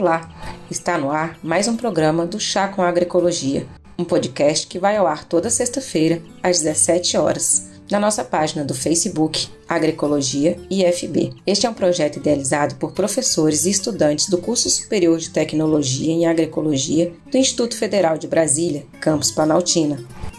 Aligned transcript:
Olá, 0.00 0.30
está 0.70 0.96
no 0.96 1.10
ar 1.10 1.36
mais 1.42 1.66
um 1.66 1.76
programa 1.76 2.24
do 2.24 2.38
Chá 2.38 2.68
com 2.68 2.82
Agroecologia, 2.82 3.66
um 3.98 4.04
podcast 4.04 4.64
que 4.68 4.78
vai 4.78 4.96
ao 4.96 5.08
ar 5.08 5.24
toda 5.24 5.50
sexta-feira 5.50 6.22
às 6.40 6.60
17 6.60 7.16
horas, 7.16 7.68
na 7.90 7.98
nossa 7.98 8.22
página 8.22 8.64
do 8.64 8.74
Facebook 8.74 9.48
Agroecologia 9.68 10.56
IFB. 10.70 11.34
Este 11.44 11.66
é 11.66 11.70
um 11.70 11.74
projeto 11.74 12.20
idealizado 12.20 12.76
por 12.76 12.92
professores 12.92 13.66
e 13.66 13.70
estudantes 13.70 14.28
do 14.28 14.38
curso 14.38 14.70
superior 14.70 15.18
de 15.18 15.30
Tecnologia 15.30 16.12
em 16.12 16.26
Agroecologia 16.26 17.12
do 17.28 17.36
Instituto 17.36 17.76
Federal 17.76 18.16
de 18.16 18.28
Brasília, 18.28 18.86
campus 19.00 19.32
Planaltina. 19.32 19.98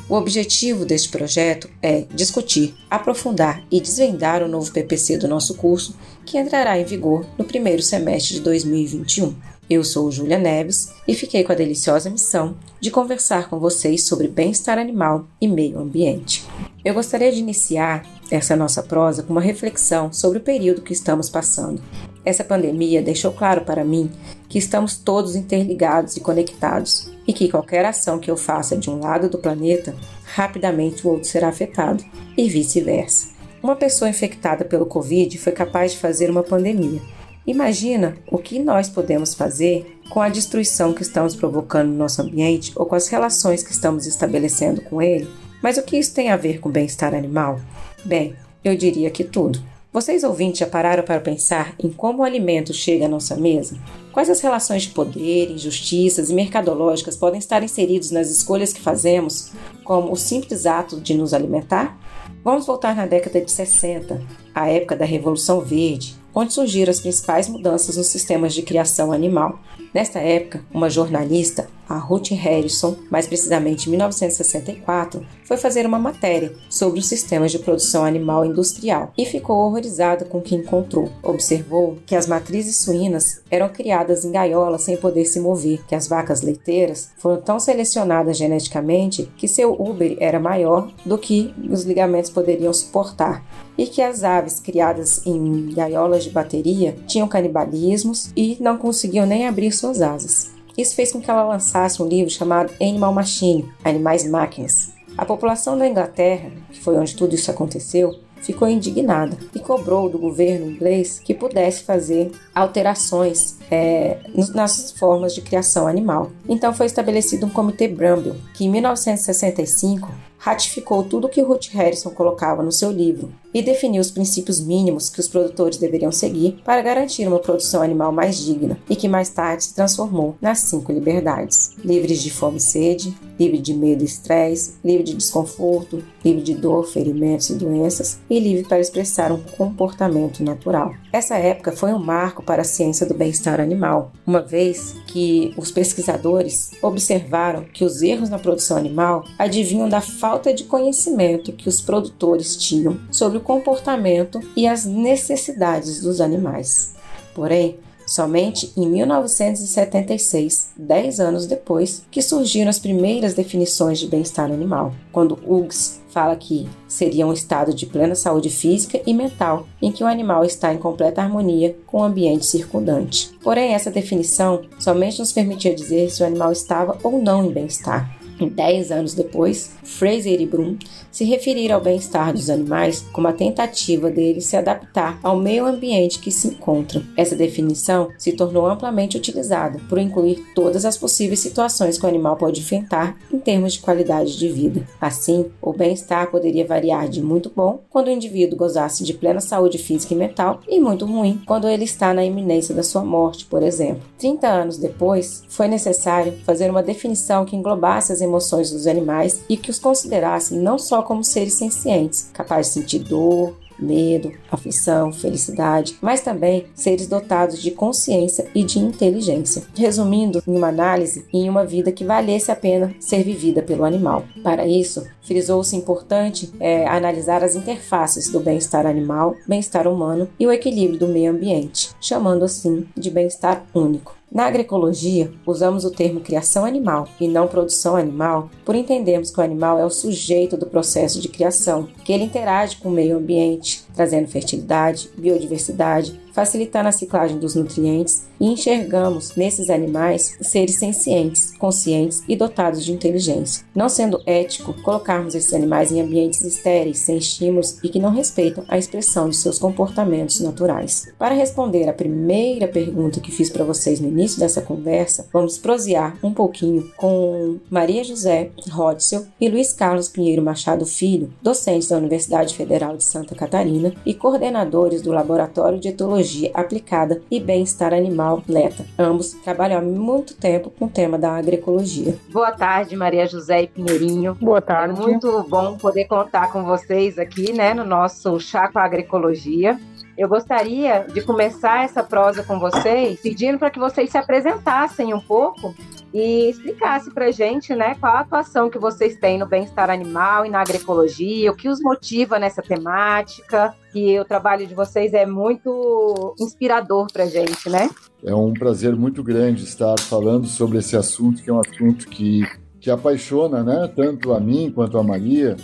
O 0.10 0.16
objetivo 0.16 0.86
deste 0.86 1.10
projeto 1.10 1.70
é 1.84 2.04
discutir, 2.12 2.74
aprofundar 2.90 3.64
e 3.72 3.80
desvendar 3.80 4.42
o 4.42 4.48
novo 4.48 4.72
PPC 4.72 5.20
do 5.20 5.28
nosso 5.28 5.54
curso 5.54 5.96
que 6.26 6.40
entrará 6.40 6.80
em 6.80 6.84
vigor 6.84 7.28
no 7.38 7.46
primeiro 7.46 7.84
semestre 7.84 8.34
de 8.34 8.42
2021. 8.42 9.36
Eu 9.70 9.84
sou 9.84 10.12
Júlia 10.12 10.40
Neves 10.40 10.90
e 11.08 11.14
fiquei 11.14 11.44
com 11.44 11.52
a 11.52 11.56
deliciosa 11.56 12.10
missão 12.10 12.58
de 12.82 12.90
conversar 12.90 13.52
com 13.52 13.60
vocês 13.60 14.04
sobre 14.04 14.28
bem-estar 14.28 14.80
animal 14.80 15.28
e 15.40 15.48
meio 15.48 15.78
ambiente. 15.78 16.44
Eu 16.84 16.96
gostaria 16.96 17.32
de 17.32 17.38
iniciar 17.38 18.04
essa 18.32 18.56
nossa 18.56 18.82
prosa 18.82 19.22
com 19.22 19.32
uma 19.32 19.42
reflexão 19.42 20.12
sobre 20.12 20.40
o 20.40 20.42
período 20.42 20.82
que 20.82 20.92
estamos 20.92 21.30
passando. 21.30 21.84
Essa 22.26 22.44
pandemia 22.44 23.02
deixou 23.02 23.32
claro 23.32 23.62
para 23.62 23.84
mim 23.84 24.12
que 24.48 24.58
estamos 24.58 24.98
todos 24.98 25.36
interligados 25.36 26.18
e 26.18 26.20
conectados 26.20 27.12
e 27.28 27.34
que 27.34 27.50
qualquer 27.50 27.86
ação 27.86 28.20
que 28.20 28.30
eu 28.30 28.38
faça 28.38 28.76
de 28.76 28.90
um 28.90 29.00
lado 29.00 29.30
do 29.30 29.38
planeta, 29.38 29.96
rapidamente 30.24 31.06
o 31.06 31.12
outro 31.12 31.28
será 31.28 31.48
afetado 31.48 32.04
e 32.38 32.50
vice-versa. 32.50 33.30
Uma 33.62 33.76
pessoa 33.76 34.10
infectada 34.10 34.64
pelo 34.64 34.86
Covid 34.86 35.38
foi 35.38 35.52
capaz 35.52 35.92
de 35.92 35.98
fazer 35.98 36.30
uma 36.30 36.44
pandemia. 36.44 37.02
Imagina 37.46 38.16
o 38.32 38.38
que 38.38 38.60
nós 38.60 38.90
podemos 38.90 39.34
fazer 39.34 40.00
com 40.10 40.22
a 40.22 40.30
destruição 40.30 40.94
que 40.94 41.02
estamos 41.02 41.36
provocando 41.36 41.90
no 41.90 41.98
nosso 41.98 42.22
ambiente 42.22 42.72
ou 42.76 42.86
com 42.86 42.96
as 42.96 43.08
relações 43.08 43.64
que 43.64 43.72
estamos 43.72 44.06
estabelecendo 44.06 44.82
com 44.82 45.02
ele. 45.02 45.28
Mas 45.62 45.78
o 45.78 45.84
que 45.84 45.98
isso 45.98 46.14
tem 46.14 46.30
a 46.30 46.38
ver 46.38 46.60
com 46.60 46.70
bem-estar 46.70 47.14
animal? 47.14 47.60
Bem, 48.06 48.36
eu 48.64 48.76
diria 48.76 49.10
que 49.10 49.24
tudo. 49.24 49.62
Vocês 49.92 50.24
ouvintes 50.24 50.60
já 50.60 50.68
pararam 50.68 51.02
para 51.02 51.20
pensar 51.20 51.74
em 51.80 51.90
como 51.90 52.20
o 52.20 52.24
alimento 52.24 52.72
chega 52.72 53.08
à 53.08 53.10
nossa 53.10 53.36
mesa? 53.36 53.76
Quais 54.14 54.30
as 54.30 54.40
relações 54.40 54.84
de 54.84 54.90
poder, 54.90 55.50
injustiças 55.50 56.30
e 56.30 56.34
mercadológicas 56.34 57.18
podem 57.18 57.40
estar 57.40 57.64
inseridos 57.64 58.12
nas 58.12 58.30
escolhas 58.30 58.72
que 58.72 58.80
fazemos, 58.80 59.52
como 59.84 60.12
o 60.12 60.16
simples 60.16 60.68
ato 60.68 61.02
de 61.02 61.16
nos 61.16 61.34
alimentar? 61.34 61.98
Vamos 62.44 62.68
voltar 62.68 62.96
na 62.96 63.08
década 63.08 63.42
de 63.42 63.52
60, 63.52 64.22
a 64.54 64.70
época 64.70 64.96
da 64.96 65.06
Revolução 65.06 65.60
Verde, 65.62 66.16
onde 66.36 66.54
surgiram 66.54 66.92
as 66.92 67.00
principais 67.00 67.50
mudanças 67.50 67.98
nos 67.98 68.08
sistemas 68.08 68.54
de 68.54 68.62
criação 68.62 69.12
animal. 69.12 69.60
Nesta 69.94 70.20
época, 70.20 70.64
uma 70.72 70.90
jornalista, 70.90 71.68
a 71.90 71.98
Ruth 71.98 72.30
Harrison, 72.30 72.96
mais 73.10 73.26
precisamente 73.26 73.88
em 73.88 73.90
1964, 73.90 75.26
foi 75.44 75.58
fazer 75.58 75.88
uma 75.88 75.98
matéria 75.98 76.54
sobre 76.70 77.00
os 77.00 77.08
sistemas 77.08 77.52
de 77.52 77.58
produção 77.58 78.06
animal 78.06 78.46
industrial 78.46 79.12
e 79.18 79.26
ficou 79.26 79.58
horrorizada 79.58 80.24
com 80.24 80.38
o 80.38 80.42
que 80.42 80.54
encontrou. 80.54 81.10
Observou 81.24 81.98
que 82.06 82.16
as 82.16 82.28
matrizes 82.28 82.78
suínas 82.78 83.42
eram 83.50 83.68
criadas 83.70 84.24
em 84.24 84.32
gaiolas 84.32 84.84
sem 84.84 84.96
poder 84.96 85.26
se 85.26 85.40
mover, 85.40 85.84
que 85.88 85.96
as 85.96 86.08
vacas 86.08 86.44
leiteiras 86.44 87.10
foram 87.18 87.42
tão 87.42 87.60
selecionadas 87.60 88.38
geneticamente 88.38 89.32
que 89.36 89.48
seu 89.48 89.74
úbere 89.74 90.16
era 90.20 90.40
maior 90.40 90.92
do 91.04 91.18
que 91.18 91.52
os 91.68 91.84
ligamentos 91.84 92.30
poderiam 92.30 92.72
suportar 92.72 93.44
e 93.76 93.88
que 93.88 94.02
as 94.02 94.24
aves 94.24 94.60
criadas 94.60 95.26
em 95.26 95.70
gaiolas 95.74 96.26
de 96.26 96.30
bateria 96.30 96.96
tinham 97.08 97.28
canibalismos 97.28 98.30
e 98.36 98.58
não 98.60 98.78
conseguiam 98.78 99.26
nem 99.26 99.48
abrir 99.48 99.72
suas 99.80 100.02
asas. 100.02 100.52
Isso 100.78 100.96
fez 100.96 101.12
com 101.12 101.22
que 101.22 101.30
ela 101.30 101.44
lançasse 101.44 102.02
um 102.02 102.08
livro 102.08 102.30
chamado 102.30 102.74
Animal 102.82 103.14
Machine 103.14 103.70
Animais 103.84 104.28
Máquinas. 104.30 104.94
A 105.18 105.26
população 105.26 105.78
da 105.78 105.88
Inglaterra, 105.88 106.52
que 106.72 106.80
foi 106.80 106.96
onde 106.96 107.16
tudo 107.16 107.36
isso 107.36 107.52
aconteceu, 107.52 108.18
ficou 108.42 108.70
indignada 108.70 109.38
e 109.54 109.60
cobrou 109.60 110.10
do 110.10 110.18
governo 110.18 110.72
inglês 110.72 111.20
que 111.20 111.34
pudesse 111.34 111.84
fazer 111.84 112.32
alterações 112.56 113.58
é, 113.70 114.18
nas 114.54 114.92
formas 114.92 115.36
de 115.36 115.42
criação 115.42 115.88
animal. 115.88 116.32
Então 116.48 116.74
foi 116.74 116.86
estabelecido 116.86 117.46
um 117.46 117.50
comitê 117.50 117.88
Bramble, 117.88 118.36
que 118.54 118.66
em 118.66 118.70
1965 118.70 120.10
ratificou 120.40 121.04
tudo 121.04 121.28
o 121.28 121.30
que 121.30 121.42
Ruth 121.42 121.68
Harrison 121.74 122.10
colocava 122.12 122.64
no 122.64 122.72
seu 122.72 122.92
livro 122.92 123.32
e 123.54 123.62
definiu 123.62 124.02
os 124.02 124.10
princípios 124.10 124.60
mínimos 124.60 125.10
que 125.10 125.20
os 125.20 125.28
produtores 125.28 125.78
deveriam 125.78 126.12
seguir 126.12 126.62
para 126.64 126.82
garantir 126.82 127.28
uma 127.28 127.40
produção 127.40 127.82
animal 127.82 128.12
mais 128.12 128.40
digna 128.40 128.80
e 128.90 128.96
que 128.96 129.08
mais 129.08 129.30
tarde 129.30 129.66
se 129.66 129.76
transformou 129.76 130.36
nas 130.42 130.60
cinco 130.60 130.92
liberdades: 130.92 131.76
livres 131.84 132.24
de 132.24 132.32
fome 132.32 132.58
e 132.58 132.62
sede, 132.62 133.14
livre 133.40 133.58
de 133.58 133.74
medo 133.74 134.02
e 134.02 134.06
estresse, 134.06 134.76
livre 134.84 135.04
de 135.04 135.14
desconforto, 135.14 136.04
livre 136.24 136.42
de 136.42 136.54
dor, 136.54 136.86
ferimentos 136.86 137.50
e 137.50 137.56
doenças 137.56 138.20
e 138.30 138.40
livre 138.40 138.68
para 138.68 138.80
expressar 138.80 139.32
um 139.32 139.42
comportamento 139.42 140.44
natural. 140.44 140.94
Essa 141.12 141.38
época 141.38 141.72
foi 141.72 141.94
um 141.94 142.00
marco 142.00 142.44
para 142.44 142.62
a 142.62 142.66
ciência 142.66 143.06
do 143.06 143.14
bem-estar 143.14 143.60
animal, 143.60 144.12
uma 144.28 144.42
vez 144.42 144.96
que 145.08 145.54
os 145.58 145.72
pesquisadores 145.72 146.72
observaram 146.82 147.64
que 147.64 147.86
os 147.86 148.02
erros 148.02 148.30
na 148.30 148.38
produção 148.38 148.78
animal 148.78 149.26
advinham 149.38 149.88
da 149.88 150.02
falta 150.02 150.54
de 150.54 150.66
conhecimento 150.66 151.54
que 151.54 151.70
os 151.70 151.82
produtores 151.82 152.56
tinham 152.56 153.00
sobre 153.12 153.38
o 153.38 153.42
comportamento 153.42 154.40
e 154.56 154.68
as 154.68 154.86
necessidades 154.86 156.02
dos 156.02 156.20
animais. 156.20 156.94
Porém, 157.34 157.80
somente 158.10 158.74
em 158.76 158.90
1976, 158.90 160.72
dez 160.76 161.20
anos 161.20 161.46
depois, 161.46 162.04
que 162.10 162.24
surgiram 162.24 162.68
as 162.68 162.80
primeiras 162.80 163.36
definições 163.36 164.00
de 164.00 164.08
bem-estar 164.08 164.52
animal, 164.52 164.92
quando 165.12 165.38
Hughes 165.46 166.02
fala 166.10 166.36
que 166.36 166.68
seria 166.88 167.28
um 167.28 167.34
estado 167.34 167.72
de 167.72 167.86
plena 167.86 168.16
saúde 168.16 168.50
física 168.50 169.00
e 169.06 169.14
mental, 169.14 169.68
em 169.80 169.92
que 169.92 170.04
o 170.04 170.08
animal 170.08 170.44
está 170.44 170.74
em 170.74 170.78
completa 170.80 171.22
harmonia 171.22 171.78
com 171.86 172.00
o 172.00 172.04
ambiente 172.04 172.48
circundante. 172.48 173.30
Porém, 173.44 173.76
essa 173.76 173.92
definição 173.92 174.64
somente 174.80 175.20
nos 175.20 175.32
permitia 175.32 175.76
dizer 175.76 176.10
se 176.10 176.24
o 176.24 176.26
animal 176.26 176.52
estava 176.52 176.98
ou 177.04 177.22
não 177.22 177.46
em 177.46 177.52
bem-estar. 177.52 178.19
Dez 178.48 178.92
anos 178.92 179.14
depois, 179.14 179.72
Fraser 179.84 180.40
e 180.40 180.46
Brum 180.46 180.78
se 181.12 181.24
referiram 181.24 181.76
ao 181.76 181.82
bem-estar 181.82 182.32
dos 182.34 182.50
animais 182.50 183.06
como 183.12 183.28
a 183.28 183.34
tentativa 183.34 184.10
deles 184.10 184.46
se 184.46 184.56
adaptar 184.56 185.20
ao 185.24 185.38
meio 185.38 185.66
ambiente 185.66 186.20
que 186.20 186.32
se 186.32 186.50
encontram. 186.50 187.04
Essa 187.18 187.36
definição 187.36 188.10
se 188.18 188.34
tornou 188.34 188.68
amplamente 188.68 189.18
utilizada 189.18 189.80
por 189.90 189.98
incluir 189.98 190.44
todas 190.54 190.86
as 190.86 190.98
possíveis 190.98 191.40
situações 191.40 191.98
que 191.98 192.06
o 192.06 192.10
animal 192.10 192.36
pode 192.36 192.62
enfrentar 192.62 193.18
em 193.32 193.40
termos 193.40 193.74
de 193.74 193.80
qualidade 193.80 194.38
de 194.38 194.48
vida. 194.48 194.88
Assim, 195.02 195.46
o 195.62 195.74
bem-estar 195.74 196.30
poderia 196.30 196.66
variar 196.66 197.10
de 197.10 197.22
muito 197.22 197.52
bom 197.56 197.82
quando 197.90 198.08
o 198.08 198.12
indivíduo 198.12 198.58
gozasse 198.58 199.04
de 199.04 199.14
plena 199.14 199.42
saúde 199.42 199.78
física 199.78 200.14
e 200.14 200.18
mental 200.18 200.62
e 200.68 200.80
muito 200.80 201.06
ruim 201.06 201.42
quando 201.46 201.68
ele 201.68 201.84
está 201.84 202.14
na 202.14 202.24
iminência 202.24 202.76
da 202.76 202.84
sua 202.84 203.04
morte, 203.04 203.46
por 203.46 203.64
exemplo. 203.64 204.04
30 204.18 204.48
anos 204.48 204.78
depois, 204.78 205.44
foi 205.48 205.68
necessário 205.68 206.34
fazer 206.46 206.70
uma 206.70 206.84
definição 206.84 207.46
que 207.46 207.56
englobasse 207.56 208.12
as 208.12 208.22
emoções 208.30 208.72
dos 208.72 208.88
animais 208.88 209.42
e 209.50 209.58
que 209.58 209.70
os 209.70 209.80
considerasse 209.80 210.56
não 210.56 210.78
só 210.78 211.02
como 211.02 211.24
seres 211.24 211.56
sencientes, 211.56 212.30
capazes 212.34 212.74
de 212.74 212.82
sentir 212.82 213.00
dor, 213.00 213.56
medo, 213.82 214.32
aflição, 214.52 215.12
felicidade, 215.12 215.98
mas 216.02 216.22
também 216.22 216.66
seres 216.76 217.08
dotados 217.08 217.62
de 217.62 217.72
consciência 217.72 218.48
e 218.54 218.64
de 218.64 218.80
inteligência. 218.80 219.64
Resumindo, 219.76 220.44
em 220.46 220.56
uma 220.56 220.68
análise, 220.68 221.26
em 221.34 221.50
uma 221.50 221.66
vida 221.66 221.92
que 221.92 222.04
valesse 222.04 222.52
a 222.52 222.56
pena 222.56 222.94
ser 223.00 223.24
vivida 223.24 223.62
pelo 223.62 223.86
animal. 223.86 224.26
Para 224.44 224.68
isso, 224.68 225.06
frisou-se 225.22 225.76
importante 225.76 226.52
é, 226.60 226.88
analisar 226.88 227.44
as 227.44 227.56
interfaces 227.56 228.30
do 228.30 228.40
bem-estar 228.40 228.86
animal, 228.86 229.36
bem-estar 229.48 229.88
humano 229.88 230.28
e 230.40 230.46
o 230.46 230.52
equilíbrio 230.52 231.00
do 231.00 231.08
meio 231.08 231.32
ambiente, 231.32 231.92
chamando 232.02 232.44
assim 232.44 232.86
de 232.96 233.10
bem-estar 233.10 233.66
único. 233.74 234.19
Na 234.32 234.46
agroecologia, 234.46 235.32
usamos 235.44 235.86
o 235.86 235.90
termo 235.90 236.20
criação 236.20 236.64
animal 236.64 237.08
e 237.20 237.28
não 237.28 237.48
produção 237.48 237.96
animal 237.96 238.50
por 238.64 238.76
entendermos 238.76 239.32
que 239.32 239.40
o 239.40 239.44
animal 239.44 239.80
é 239.80 239.86
o 239.86 239.90
sujeito 239.90 240.56
do 240.56 240.68
processo 240.68 241.20
de 241.20 241.28
criação, 241.28 241.88
que 242.06 242.14
ele 242.14 242.26
interage 242.26 242.78
com 242.78 242.90
o 242.90 242.92
meio 242.92 243.18
ambiente, 243.18 243.84
trazendo 243.96 244.28
fertilidade, 244.28 245.10
biodiversidade, 245.18 246.20
facilitando 246.40 246.88
a 246.88 246.94
ciclagem 246.94 247.38
dos 247.38 247.54
nutrientes 247.54 248.24
e 248.40 248.46
enxergamos 248.46 249.36
nesses 249.36 249.70
animais 249.70 250.38
seres 250.40 250.80
sencientes, 250.80 251.52
conscientes 251.58 252.24
e 252.30 252.36
dotados 252.38 252.86
de 252.86 252.94
inteligência. 252.94 253.66
Não 253.76 253.90
sendo 253.90 254.22
ético 254.26 254.74
colocarmos 254.82 255.36
esses 255.36 255.54
animais 255.54 255.92
em 255.92 256.00
ambientes 256.00 256.42
estéreis, 256.42 257.00
sem 257.00 257.18
estímulos 257.18 257.78
e 257.84 257.90
que 257.90 258.00
não 258.00 258.12
respeitam 258.12 258.64
a 258.70 258.78
expressão 258.78 259.30
de 259.30 259.36
seus 259.36 259.60
comportamentos 259.60 260.40
naturais. 260.40 261.12
Para 261.20 261.36
responder 261.36 261.90
à 261.90 261.94
primeira 261.94 262.70
pergunta 262.70 263.20
que 263.20 263.34
fiz 263.34 263.50
para 263.50 263.66
vocês 263.66 264.00
no 264.00 264.08
início 264.08 264.40
dessa 264.40 264.62
conversa, 264.62 265.28
vamos 265.34 265.58
prosear 265.58 266.18
um 266.24 266.34
pouquinho 266.34 266.90
com 266.96 267.58
Maria 267.70 268.02
José 268.06 268.52
Rodsel 268.72 269.26
e 269.42 269.50
Luiz 269.50 269.74
Carlos 269.74 270.08
Pinheiro 270.08 270.42
Machado 270.42 270.86
Filho, 270.86 271.34
docentes 271.42 271.90
da 271.90 271.98
Universidade 271.98 272.56
Federal 272.56 272.96
de 272.96 273.04
Santa 273.04 273.36
Catarina 273.36 273.94
e 274.06 274.14
coordenadores 274.14 275.02
do 275.02 275.12
Laboratório 275.12 275.78
de 275.78 275.90
Etologia 275.90 276.29
aplicada 276.54 277.22
e 277.30 277.40
bem-estar 277.40 277.94
animal 277.94 278.44
LETA. 278.48 278.86
Ambos 278.98 279.34
trabalham 279.44 279.80
há 279.80 279.82
muito 279.82 280.36
tempo 280.36 280.70
com 280.70 280.86
o 280.86 280.90
tema 280.90 281.18
da 281.18 281.32
agroecologia. 281.32 282.16
Boa 282.32 282.52
tarde, 282.52 282.96
Maria 282.96 283.28
José 283.28 283.64
e 283.64 283.68
Pinheirinho. 283.68 284.36
Boa 284.36 284.62
tarde. 284.62 285.00
É 285.00 285.04
muito 285.04 285.44
bom 285.44 285.78
poder 285.78 286.06
contar 286.06 286.52
com 286.52 286.64
vocês 286.64 287.18
aqui, 287.18 287.54
né, 287.54 287.74
no 287.74 287.84
nosso 287.84 288.40
Chá 288.40 288.68
com 288.72 288.80
a 288.80 288.84
Agroecologia. 288.84 289.80
Eu 290.18 290.28
gostaria 290.28 291.06
de 291.14 291.22
começar 291.22 291.86
essa 291.86 292.04
prosa 292.04 292.44
com 292.44 292.60
vocês, 292.60 293.22
pedindo 293.22 293.58
para 293.58 293.70
que 293.70 293.80
vocês 293.80 294.10
se 294.10 294.18
apresentassem 294.18 295.14
um 295.14 295.22
pouco 295.22 295.74
e 296.14 296.50
explicasse 296.50 297.12
para 297.12 297.32
gente, 297.32 297.76
né, 297.76 297.96
qual 298.00 298.16
a 298.16 298.20
atuação 298.22 298.70
que 298.70 298.80
vocês 298.80 299.18
têm 299.18 299.38
no 299.38 299.46
bem-estar 299.46 299.90
animal 299.90 300.46
e 300.46 300.50
na 300.50 300.62
agroecologia, 300.62 301.52
o 301.52 301.56
que 301.56 301.70
os 301.70 301.80
motiva 301.82 302.40
nessa 302.40 302.62
temática, 302.62 303.76
que 303.92 304.20
o 304.20 304.26
trabalho 304.26 304.66
de 304.66 304.74
vocês 304.74 305.14
é 305.14 305.26
muito 305.26 306.36
inspirador 306.40 307.12
para 307.12 307.26
gente, 307.26 307.70
né? 307.70 307.90
É 308.24 308.34
um 308.34 308.54
prazer 308.54 308.96
muito 308.96 309.24
grande 309.24 309.64
estar 309.64 310.00
falando 310.00 310.48
sobre 310.48 310.80
esse 310.80 310.96
assunto, 310.96 311.44
que 311.44 311.50
é 311.50 311.54
um 311.54 311.60
assunto 311.60 312.08
que, 312.08 312.44
que 312.80 312.90
apaixona, 312.90 313.64
né, 313.64 313.92
tanto 313.96 314.34
a 314.34 314.40
mim 314.40 314.72
quanto 314.72 314.98
a 314.98 315.04
Maria, 315.04 315.56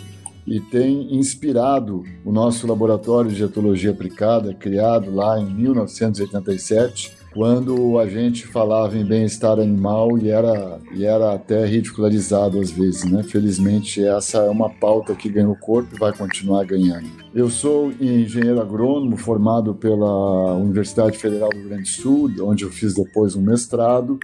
e 0.46 0.60
tem 0.60 1.16
inspirado 1.16 2.04
o 2.24 2.30
nosso 2.30 2.68
laboratório 2.68 3.32
de 3.32 3.42
etologia 3.42 3.90
aplicada, 3.90 4.54
criado 4.54 5.12
lá 5.12 5.40
em 5.40 5.46
1987, 5.46 7.15
quando 7.36 7.98
a 7.98 8.08
gente 8.08 8.46
falava 8.46 8.96
em 8.96 9.04
bem-estar 9.04 9.60
animal 9.60 10.16
e 10.16 10.30
era, 10.30 10.80
e 10.94 11.04
era 11.04 11.34
até 11.34 11.66
ridicularizado 11.66 12.58
às 12.58 12.70
vezes, 12.70 13.04
né? 13.04 13.22
Felizmente 13.22 14.02
essa 14.02 14.38
é 14.38 14.48
uma 14.48 14.70
pauta 14.70 15.14
que 15.14 15.28
ganhou 15.28 15.54
corpo 15.54 15.94
e 15.94 15.98
vai 15.98 16.16
continuar 16.16 16.64
ganhando. 16.64 17.06
Eu 17.34 17.50
sou 17.50 17.92
engenheiro 18.00 18.58
agrônomo 18.58 19.18
formado 19.18 19.74
pela 19.74 20.54
Universidade 20.54 21.18
Federal 21.18 21.50
do 21.50 21.58
Rio 21.58 21.68
Grande 21.68 21.82
do 21.82 21.88
Sul, 21.88 22.32
onde 22.40 22.64
eu 22.64 22.70
fiz 22.70 22.94
depois 22.94 23.36
um 23.36 23.42
mestrado 23.42 24.18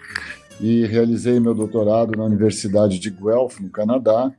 e 0.58 0.86
realizei 0.86 1.38
meu 1.38 1.54
doutorado 1.54 2.16
na 2.16 2.24
Universidade 2.24 2.98
de 2.98 3.10
Guelph, 3.10 3.60
no 3.60 3.68
Canadá, 3.68 4.32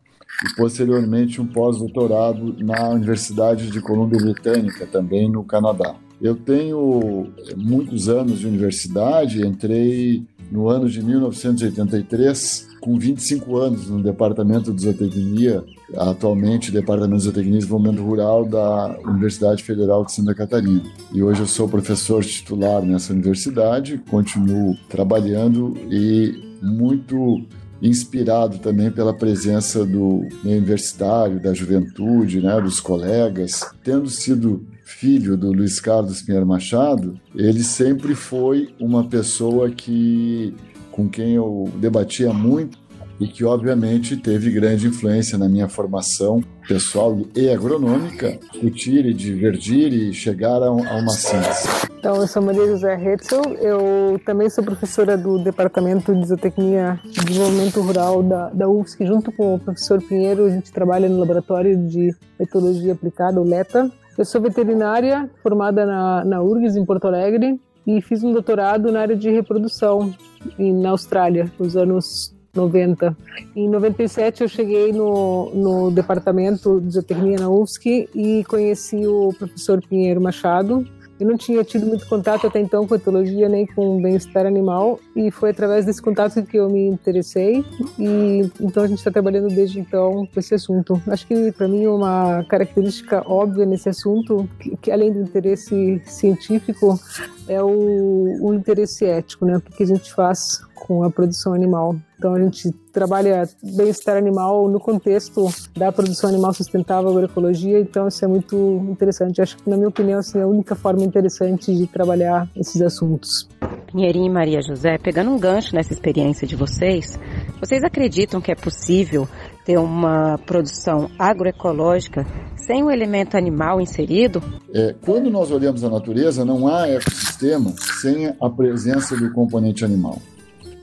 e 0.44 0.56
posteriormente 0.56 1.40
um 1.40 1.46
pós-doutorado 1.46 2.56
na 2.58 2.90
Universidade 2.90 3.70
de 3.70 3.80
Colômbia 3.80 4.20
Britânica, 4.20 4.88
também 4.88 5.30
no 5.30 5.44
Canadá. 5.44 5.96
Eu 6.24 6.38
tenho 6.38 7.28
muitos 7.58 8.08
anos 8.08 8.40
de 8.40 8.48
universidade, 8.48 9.46
entrei 9.46 10.26
no 10.50 10.70
ano 10.70 10.88
de 10.90 11.04
1983, 11.04 12.70
com 12.80 12.98
25 12.98 13.58
anos 13.58 13.90
no 13.90 14.02
Departamento 14.02 14.74
de 14.74 14.84
Zootecnia, 14.84 15.66
atualmente 15.98 16.72
Departamento 16.72 17.18
de 17.18 17.24
Zootecnia 17.26 17.56
e 17.56 17.58
Desenvolvimento 17.58 18.02
Rural 18.02 18.46
da 18.46 18.98
Universidade 19.04 19.66
Federal 19.66 20.06
de 20.06 20.14
Santa 20.14 20.34
Catarina. 20.34 20.82
E 21.14 21.22
hoje 21.22 21.42
eu 21.42 21.46
sou 21.46 21.68
professor 21.68 22.24
titular 22.24 22.82
nessa 22.82 23.12
universidade, 23.12 23.98
continuo 24.10 24.78
trabalhando 24.88 25.74
e 25.92 26.58
muito 26.62 27.46
inspirado 27.82 28.60
também 28.60 28.90
pela 28.90 29.14
presença 29.14 29.86
do 29.86 30.26
universitário, 30.46 31.42
da 31.42 31.54
juventude, 31.54 32.40
né, 32.40 32.62
dos 32.62 32.80
colegas. 32.80 33.60
Tendo 33.84 34.10
sido 34.10 34.66
filho 34.84 35.38
do 35.38 35.52
Luiz 35.52 35.80
Carlos 35.80 36.22
Pinheiro 36.22 36.46
Machado, 36.46 37.20
ele 37.36 37.64
sempre 37.64 38.16
foi 38.16 38.74
uma 38.80 39.04
pessoa 39.08 39.70
que 39.70 40.54
com 40.92 41.10
quem 41.10 41.34
eu 41.36 41.70
debatia 41.78 42.32
muito 42.32 42.78
e 43.20 43.28
que 43.28 43.44
obviamente 43.46 44.18
teve 44.18 44.52
grande 44.52 44.88
influência 44.88 45.38
na 45.38 45.48
minha 45.48 45.70
formação 45.70 46.44
pessoal 46.68 47.18
e 47.36 47.50
agronômica, 47.50 48.38
discutir 48.52 49.14
divergir 49.14 49.94
e 49.94 50.14
chegar 50.14 50.62
a, 50.62 50.72
uma 50.72 51.12
síntese. 51.12 51.68
Então, 51.98 52.18
eu 52.18 52.28
sou 52.28 52.42
Maria 52.42 52.66
José 52.68 52.96
Hetzel, 52.96 53.42
eu 53.62 54.20
também 54.26 54.50
sou 54.50 54.64
professora 54.64 55.18
do 55.18 55.40
Departamento 55.40 56.14
de 56.14 56.28
Zootecnia 56.28 57.00
e 57.06 57.24
Desenvolvimento 57.24 57.82
Rural 57.82 58.24
da, 58.24 58.50
da 58.50 58.68
UFSC, 58.68 59.06
junto 59.06 59.32
com 59.32 59.56
o 59.56 59.60
professor 59.60 60.02
Pinheiro, 60.02 60.46
a 60.46 60.50
gente 60.50 60.72
trabalha 60.72 61.08
no 61.08 61.20
Laboratório 61.20 61.78
de 61.88 62.14
Metodologia 62.38 62.94
Aplicada, 62.94 63.40
o 63.40 63.44
LETA. 63.44 63.90
Eu 64.18 64.26
sou 64.26 64.40
veterinária, 64.40 65.30
formada 65.42 65.86
na, 65.86 66.24
na 66.24 66.42
URGS, 66.42 66.76
em 66.76 66.86
Porto 66.86 67.08
Alegre, 67.08 67.60
e 67.86 68.02
fiz 68.02 68.24
um 68.24 68.32
doutorado 68.32 68.92
na 68.92 69.02
área 69.02 69.16
de 69.16 69.30
reprodução 69.30 70.14
na 70.58 70.90
Austrália, 70.90 71.52
nos 71.60 71.76
anos 71.76 72.34
90. 72.56 73.18
Em 73.56 73.68
97 73.68 74.44
eu 74.44 74.48
cheguei 74.48 74.94
no, 74.94 75.50
no 75.54 75.92
departamento 75.92 76.80
de 76.80 76.94
zootecnia 76.94 77.40
na 77.40 77.50
UFSC 77.50 78.08
e 78.14 78.44
conheci 78.46 79.08
o 79.08 79.34
professor 79.38 79.82
Pinheiro 79.82 80.22
Machado. 80.22 80.88
Eu 81.24 81.30
não 81.30 81.38
tinha 81.38 81.64
tido 81.64 81.86
muito 81.86 82.06
contato 82.06 82.46
até 82.48 82.60
então 82.60 82.86
com 82.86 82.96
etologia 82.96 83.48
nem 83.48 83.66
com 83.66 84.02
bem-estar 84.02 84.46
animal 84.46 85.00
e 85.16 85.32
foi 85.32 85.52
através 85.52 85.86
desse 85.86 86.02
contato 86.02 86.44
que 86.44 86.58
eu 86.58 86.70
me 86.70 86.86
interessei 86.86 87.64
e 87.98 88.52
então 88.60 88.84
a 88.84 88.88
gente 88.88 88.98
está 88.98 89.10
trabalhando 89.10 89.48
desde 89.48 89.80
então 89.80 90.28
com 90.28 90.38
esse 90.38 90.54
assunto. 90.54 91.02
Acho 91.08 91.26
que 91.26 91.54
para 91.54 91.66
mim 91.66 91.88
uma 91.88 92.44
característica 92.44 93.24
óbvia 93.26 93.66
nesse 93.66 93.88
assunto, 93.88 94.50
que, 94.60 94.76
que 94.76 94.92
além 94.92 95.14
do 95.14 95.22
interesse 95.22 96.02
científico, 96.04 97.00
é 97.48 97.64
o, 97.64 98.38
o 98.42 98.54
interesse 98.54 99.06
ético, 99.06 99.46
né? 99.46 99.56
O 99.56 99.62
que 99.62 99.84
a 99.84 99.88
gente 99.88 100.14
faz 100.14 100.60
com 100.86 101.04
a 101.04 101.10
produção 101.10 101.54
animal. 101.54 101.96
Então 102.18 102.36
a 102.36 102.40
gente 102.42 102.72
trabalha 102.92 103.48
bem-estar 103.62 104.18
animal 104.18 104.70
no 104.70 104.80
contexto 104.80 105.48
da 105.76 105.92
produção 105.92 106.30
animal 106.30 106.54
sustentável, 106.54 107.10
agroecologia, 107.10 107.80
então 107.80 108.08
isso 108.08 108.24
é 108.24 108.28
muito 108.28 108.56
interessante. 108.90 109.42
Acho 109.42 109.58
que, 109.58 109.70
na 109.70 109.76
minha 109.76 109.90
opinião, 109.90 110.20
assim, 110.20 110.40
é 110.40 110.44
a 110.44 110.48
única 110.48 110.76
forma 110.76 111.04
interessante 111.04 111.76
de 111.76 111.88
trabalhar 111.88 112.48
esses 112.56 112.82
assuntos. 112.82 113.48
Pinheirinho 113.88 114.28
e 114.28 114.30
Maria 114.30 114.62
José, 114.62 114.98
pegando 114.98 115.32
um 115.32 115.40
gancho 115.40 115.76
nessa 115.76 115.94
experiência 115.94 116.48
de 116.48 116.56
vocês, 116.56 117.20
vocês 117.60 117.84
acreditam 117.84 118.42
que 118.42 118.52
é 118.52 118.56
possível 118.56 119.28
ter 119.66 119.78
uma 119.78 120.38
produção 120.46 121.10
agroecológica 121.18 122.26
sem 122.66 122.84
o 122.84 122.92
elemento 122.92 123.38
animal 123.38 123.80
inserido? 123.80 124.42
É, 124.74 124.96
quando 125.06 125.30
nós 125.30 125.52
olhamos 125.52 125.84
a 125.84 125.90
natureza, 125.90 126.44
não 126.44 126.68
há 126.68 126.88
ecossistema 126.88 127.74
sem 128.02 128.28
a 128.28 128.50
presença 128.50 129.16
do 129.16 129.32
componente 129.32 129.86
animal. 129.86 130.20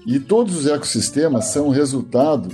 E 0.06 0.18
todos 0.18 0.56
os 0.56 0.66
ecossistemas 0.66 1.46
são 1.46 1.68
resultado 1.68 2.48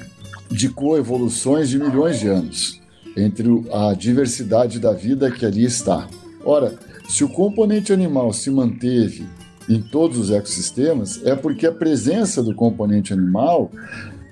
de 0.51 0.69
coevoluções 0.69 1.69
de 1.69 1.79
milhões 1.79 2.19
de 2.19 2.29
anos 2.29 2.81
entre 3.17 3.49
a 3.73 3.95
diversidade 3.95 4.79
da 4.79 4.93
vida 4.93 5.31
que 5.31 5.47
ali 5.47 5.65
está. 5.65 6.07
Ora, 6.45 6.79
se 7.09 7.25
o 7.25 7.29
componente 7.29 7.93
animal 7.93 8.33
se 8.33 8.51
manteve 8.51 9.27
em 9.69 9.81
todos 9.81 10.19
os 10.19 10.31
ecossistemas, 10.31 11.25
é 11.25 11.35
porque 11.35 11.67
a 11.67 11.73
presença 11.73 12.43
do 12.43 12.55
componente 12.55 13.13
animal 13.13 13.71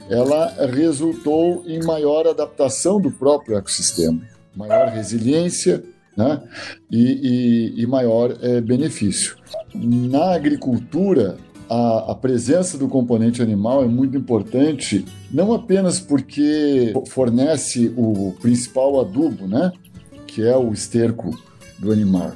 ela 0.09 0.67
resultou 0.67 1.65
em 1.67 1.83
maior 1.83 2.27
adaptação 2.27 3.01
do 3.01 3.11
próprio 3.11 3.57
ecossistema, 3.57 4.21
maior 4.55 4.89
resiliência 4.89 5.83
né? 6.17 6.43
e, 6.91 7.73
e, 7.77 7.83
e 7.83 7.87
maior 7.87 8.37
é, 8.43 8.61
benefício. 8.61 9.37
Na 9.75 10.35
agricultura, 10.35 11.37
a, 11.69 12.13
a, 12.13 12.15
presença 12.15 12.77
do 12.77 12.89
componente 12.89 13.43
animal 13.43 13.83
é 13.83 13.87
muito 13.87 14.17
importante, 14.17 15.05
não 15.31 15.53
apenas 15.53 15.99
porque 15.99 16.93
fornece 17.09 17.93
o 17.97 18.35
principal 18.41 19.01
adubo, 19.01 19.47
né? 19.47 19.73
que 20.27 20.43
é 20.43 20.57
o 20.57 20.73
esterco 20.73 21.31
do 21.79 21.93
animal, 21.93 22.33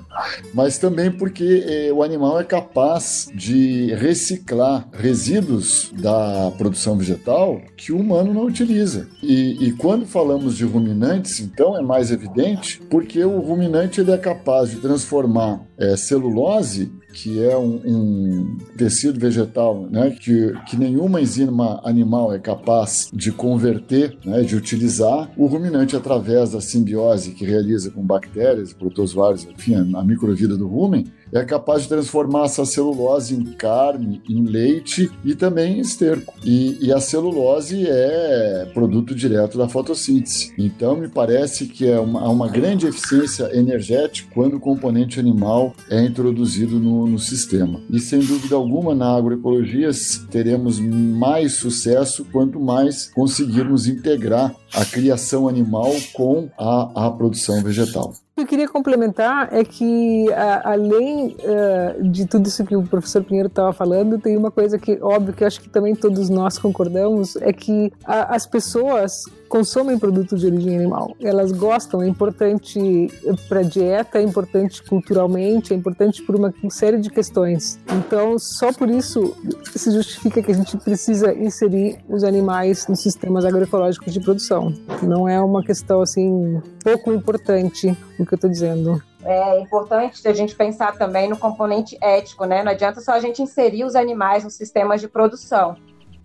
mas 0.52 0.78
também 0.78 1.10
porque 1.10 1.64
eh, 1.66 1.92
o 1.92 2.02
animal 2.02 2.40
é 2.40 2.44
capaz 2.44 3.30
de 3.34 3.94
reciclar 3.94 4.88
resíduos 4.92 5.92
da 5.96 6.52
produção 6.58 6.96
vegetal 6.96 7.60
que 7.76 7.92
o 7.92 7.98
humano 7.98 8.34
não 8.34 8.44
utiliza. 8.44 9.08
E, 9.22 9.56
e 9.66 9.72
quando 9.72 10.06
falamos 10.06 10.56
de 10.56 10.64
ruminantes, 10.64 11.40
então 11.40 11.76
é 11.78 11.82
mais 11.82 12.10
evidente 12.10 12.80
porque 12.90 13.24
o 13.24 13.40
ruminante 13.40 14.00
ele 14.00 14.10
é 14.10 14.18
capaz 14.18 14.70
de 14.70 14.76
transformar 14.76 15.60
eh, 15.78 15.96
celulose 15.96 16.92
que 17.12 17.42
é 17.42 17.56
um, 17.56 17.80
um, 17.84 18.58
tecido 18.76 19.18
vegetal 19.18 19.88
né, 19.90 20.10
que, 20.10 20.52
que 20.66 20.76
nenhuma 20.76 21.20
enzima 21.20 21.80
animal 21.84 22.32
é 22.32 22.38
capaz 22.38 23.10
de 23.12 23.32
converter, 23.32 24.16
né, 24.24 24.42
de 24.42 24.54
utilizar, 24.54 25.30
o 25.36 25.46
ruminante, 25.46 25.96
através 25.96 26.52
da 26.52 26.60
simbiose 26.60 27.32
que 27.32 27.44
realiza 27.44 27.90
com 27.90 28.02
bactérias, 28.02 28.72
protozoários, 28.72 29.44
enfim, 29.44 29.74
a 29.74 30.04
microvida 30.04 30.56
do 30.56 30.68
rumen, 30.68 31.06
é 31.32 31.44
capaz 31.44 31.82
de 31.82 31.88
transformar 31.88 32.44
essa 32.44 32.64
celulose 32.64 33.34
em 33.34 33.44
carne, 33.44 34.22
em 34.28 34.44
leite 34.44 35.10
e 35.24 35.34
também 35.34 35.78
em 35.78 35.80
esterco. 35.80 36.34
E, 36.44 36.78
e, 36.80 36.92
a 36.92 37.00
celulose 37.00 37.86
é 37.86 38.70
produto 38.72 39.14
direto 39.14 39.58
da 39.58 39.68
fotossíntese. 39.68 40.52
Então, 40.58 40.96
me 40.96 41.08
parece 41.08 41.66
que 41.66 41.86
é 41.86 41.98
uma, 41.98 42.28
uma 42.28 42.48
grande 42.48 42.86
eficiência 42.86 43.50
energética 43.56 44.30
quando 44.34 44.56
o 44.56 44.60
componente 44.60 45.20
animal 45.20 45.74
é 45.90 46.04
introduzido 46.04 46.78
no, 46.78 47.06
no 47.06 47.18
sistema. 47.18 47.80
E, 47.90 47.98
sem 47.98 48.20
dúvida 48.20 48.56
alguma, 48.56 48.94
na 48.94 49.14
agroecologia 49.14 49.90
teremos 50.30 50.78
mais 50.78 51.54
sucesso 51.54 52.24
quanto 52.32 52.60
mais 52.60 53.10
conseguirmos 53.12 53.86
integrar 53.86 54.54
a 54.74 54.84
criação 54.84 55.48
animal 55.48 55.94
com 56.12 56.48
a, 56.58 57.06
a 57.06 57.10
produção 57.10 57.62
vegetal. 57.62 58.12
Queria 58.48 58.66
complementar 58.66 59.50
é 59.52 59.62
que, 59.62 60.32
a, 60.32 60.72
além 60.72 61.36
uh, 61.36 62.08
de 62.08 62.26
tudo 62.26 62.46
isso 62.46 62.64
que 62.64 62.74
o 62.74 62.82
professor 62.82 63.22
Pinheiro 63.22 63.48
estava 63.48 63.74
falando, 63.74 64.18
tem 64.18 64.38
uma 64.38 64.50
coisa 64.50 64.78
que, 64.78 64.98
óbvio, 65.02 65.34
que 65.34 65.44
acho 65.44 65.60
que 65.60 65.68
também 65.68 65.94
todos 65.94 66.30
nós 66.30 66.58
concordamos, 66.58 67.36
é 67.36 67.52
que 67.52 67.92
a, 68.06 68.34
as 68.34 68.46
pessoas 68.46 69.24
consomem 69.48 69.98
produtos 69.98 70.40
de 70.40 70.46
origem 70.46 70.76
animal. 70.76 71.14
Elas 71.20 71.52
gostam, 71.52 72.02
é 72.02 72.08
importante 72.08 73.10
para 73.48 73.62
dieta, 73.62 74.18
é 74.18 74.22
importante 74.22 74.82
culturalmente, 74.82 75.72
é 75.72 75.76
importante 75.76 76.22
por 76.22 76.36
uma 76.36 76.52
série 76.70 76.98
de 76.98 77.10
questões. 77.10 77.78
Então, 77.92 78.38
só 78.38 78.72
por 78.72 78.88
isso 78.88 79.34
se 79.74 79.90
justifica 79.90 80.42
que 80.42 80.52
a 80.52 80.54
gente 80.54 80.76
precisa 80.76 81.34
inserir 81.34 81.98
os 82.08 82.24
animais 82.24 82.86
nos 82.86 83.00
sistemas 83.00 83.44
agroecológicos 83.44 84.12
de 84.12 84.20
produção. 84.20 84.72
Não 85.02 85.28
é 85.28 85.40
uma 85.40 85.62
questão 85.62 86.00
assim 86.00 86.60
pouco 86.84 87.12
importante 87.12 87.96
o 88.18 88.26
que 88.26 88.36
eu 88.46 88.48
estou 88.48 88.50
dizendo. 88.50 89.02
É 89.24 89.60
importante 89.60 90.26
a 90.26 90.32
gente 90.32 90.54
pensar 90.54 90.96
também 90.96 91.28
no 91.28 91.36
componente 91.36 91.98
ético, 92.00 92.44
né? 92.44 92.62
Não 92.62 92.72
adianta 92.72 93.00
só 93.00 93.12
a 93.12 93.20
gente 93.20 93.42
inserir 93.42 93.84
os 93.84 93.94
animais 93.94 94.44
nos 94.44 94.54
sistemas 94.54 95.00
de 95.00 95.08
produção. 95.08 95.76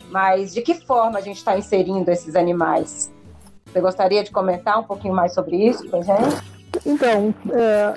Mas 0.09 0.53
de 0.53 0.61
que 0.61 0.75
forma 0.85 1.17
a 1.17 1.21
gente 1.21 1.37
está 1.37 1.57
inserindo 1.57 2.09
esses 2.11 2.35
animais? 2.35 3.11
Você 3.65 3.81
gostaria 3.81 4.23
de 4.23 4.31
comentar 4.31 4.79
um 4.79 4.83
pouquinho 4.83 5.13
mais 5.13 5.33
sobre 5.33 5.57
isso 5.57 5.89
para 5.89 6.01
gente? 6.01 6.53
Então, 6.85 7.33
é, 7.51 7.93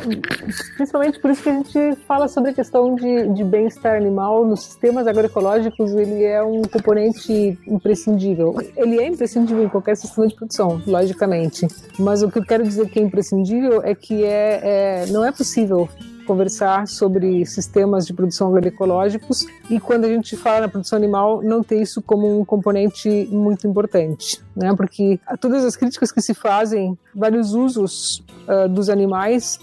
principalmente 0.77 1.19
por 1.19 1.31
isso 1.31 1.43
que 1.43 1.49
a 1.49 1.53
gente 1.53 1.97
fala 2.07 2.29
sobre 2.29 2.51
a 2.51 2.55
questão 2.55 2.95
de, 2.95 3.29
de 3.29 3.45
bem-estar 3.45 3.97
animal 3.97 4.45
nos 4.45 4.65
sistemas 4.65 5.07
agroecológicos, 5.07 5.93
ele 5.93 6.25
é 6.25 6.43
um 6.43 6.63
componente 6.63 7.59
imprescindível. 7.67 8.55
Ele 8.77 8.99
é 8.99 9.07
imprescindível 9.07 9.65
em 9.65 9.69
qualquer 9.69 9.97
sistema 9.97 10.27
de 10.27 10.35
produção, 10.35 10.81
logicamente. 10.87 11.67
Mas 11.99 12.23
o 12.23 12.31
que 12.31 12.39
eu 12.39 12.45
quero 12.45 12.63
dizer 12.63 12.89
que 12.89 12.99
é 12.99 13.03
imprescindível 13.03 13.83
é 13.83 13.95
que 13.95 14.25
é, 14.25 14.61
é 14.63 15.07
não 15.11 15.25
é 15.25 15.33
possível 15.33 15.89
conversar 16.27 16.87
sobre 16.89 17.47
sistemas 17.47 18.07
de 18.07 18.13
produção 18.13 18.49
agroecológicos 18.49 19.47
e 19.71 19.79
quando 19.81 20.05
a 20.05 20.09
gente 20.09 20.37
fala 20.37 20.63
na 20.63 20.69
produção 20.69 20.97
animal 20.97 21.43
não 21.43 21.63
ter 21.63 21.81
isso 21.81 22.03
como 22.03 22.41
um 22.41 22.45
componente 22.45 23.29
muito 23.31 23.67
importante, 23.67 24.43
né? 24.55 24.75
Porque 24.77 25.21
todas 25.41 25.65
as 25.65 25.77
críticas 25.77 26.11
que 26.13 26.21
se 26.21 26.35
fazem, 26.35 26.99
vários 27.15 27.55
usos 27.55 28.25
uh, 28.49 28.69
dos 28.69 28.91
animais 28.91 29.59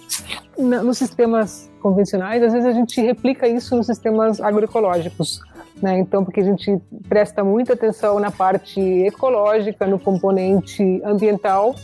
nos 0.58 0.98
sistemas 0.98 1.70
convencionais, 1.82 2.42
às 2.42 2.54
vezes 2.54 2.68
a 2.68 2.72
gente 2.72 3.02
replica 3.02 3.48
isso 3.48 3.76
nos 3.76 3.88
sistemas 3.88 4.40
agroecológicos. 4.40 5.42
Né? 5.82 6.00
Então, 6.00 6.24
porque 6.24 6.40
a 6.40 6.44
gente 6.44 6.80
presta 7.10 7.44
muita 7.44 7.74
atenção 7.74 8.20
na 8.20 8.32
parte 8.32 8.80
ecológica, 8.80 9.86
no 9.86 10.00
componente 10.00 11.02
ambiental, 11.04 11.76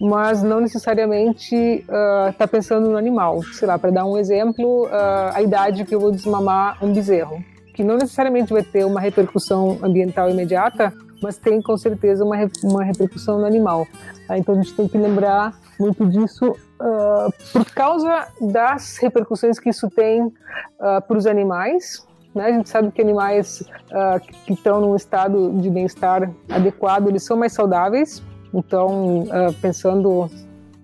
mas 0.00 0.42
não 0.42 0.60
necessariamente 0.60 1.54
está 1.54 2.46
uh, 2.46 2.48
pensando 2.48 2.88
no 2.88 2.96
animal. 2.96 3.42
Sei 3.52 3.68
lá, 3.68 3.78
para 3.78 3.90
dar 3.90 4.06
um 4.06 4.16
exemplo, 4.16 4.86
uh, 4.86 5.34
a 5.34 5.42
idade 5.42 5.84
que 5.84 5.94
eu 5.94 6.00
vou 6.00 6.10
desmamar 6.10 6.82
um 6.82 6.92
bezerro, 6.92 7.44
que 7.74 7.84
não 7.84 7.96
necessariamente 7.96 8.52
vai 8.52 8.62
ter 8.62 8.86
uma 8.86 8.98
repercussão 8.98 9.78
ambiental 9.82 10.30
imediata, 10.30 10.92
mas 11.22 11.36
tem 11.36 11.60
com 11.60 11.76
certeza 11.76 12.24
uma, 12.24 12.36
uma 12.62 12.82
repercussão 12.82 13.38
no 13.38 13.44
animal. 13.44 13.86
Tá? 14.26 14.38
Então 14.38 14.54
a 14.54 14.58
gente 14.62 14.74
tem 14.74 14.88
que 14.88 14.96
lembrar 14.96 15.52
muito 15.78 16.06
disso 16.06 16.50
uh, 16.50 17.30
por 17.52 17.66
causa 17.66 18.26
das 18.40 18.96
repercussões 18.96 19.58
que 19.58 19.68
isso 19.68 19.90
tem 19.90 20.32
para 20.78 21.16
os 21.16 21.26
animais, 21.26 22.06
né? 22.34 22.46
A 22.46 22.52
gente 22.52 22.68
sabe 22.68 22.90
que 22.90 23.02
animais 23.02 23.60
uh, 23.60 24.20
que 24.46 24.52
estão 24.52 24.80
num 24.80 24.94
estado 24.94 25.52
de 25.60 25.68
bem-estar 25.68 26.30
adequado, 26.48 27.08
eles 27.08 27.24
são 27.24 27.36
mais 27.36 27.52
saudáveis, 27.52 28.22
então, 28.52 29.22
uh, 29.22 29.52
pensando 29.60 30.30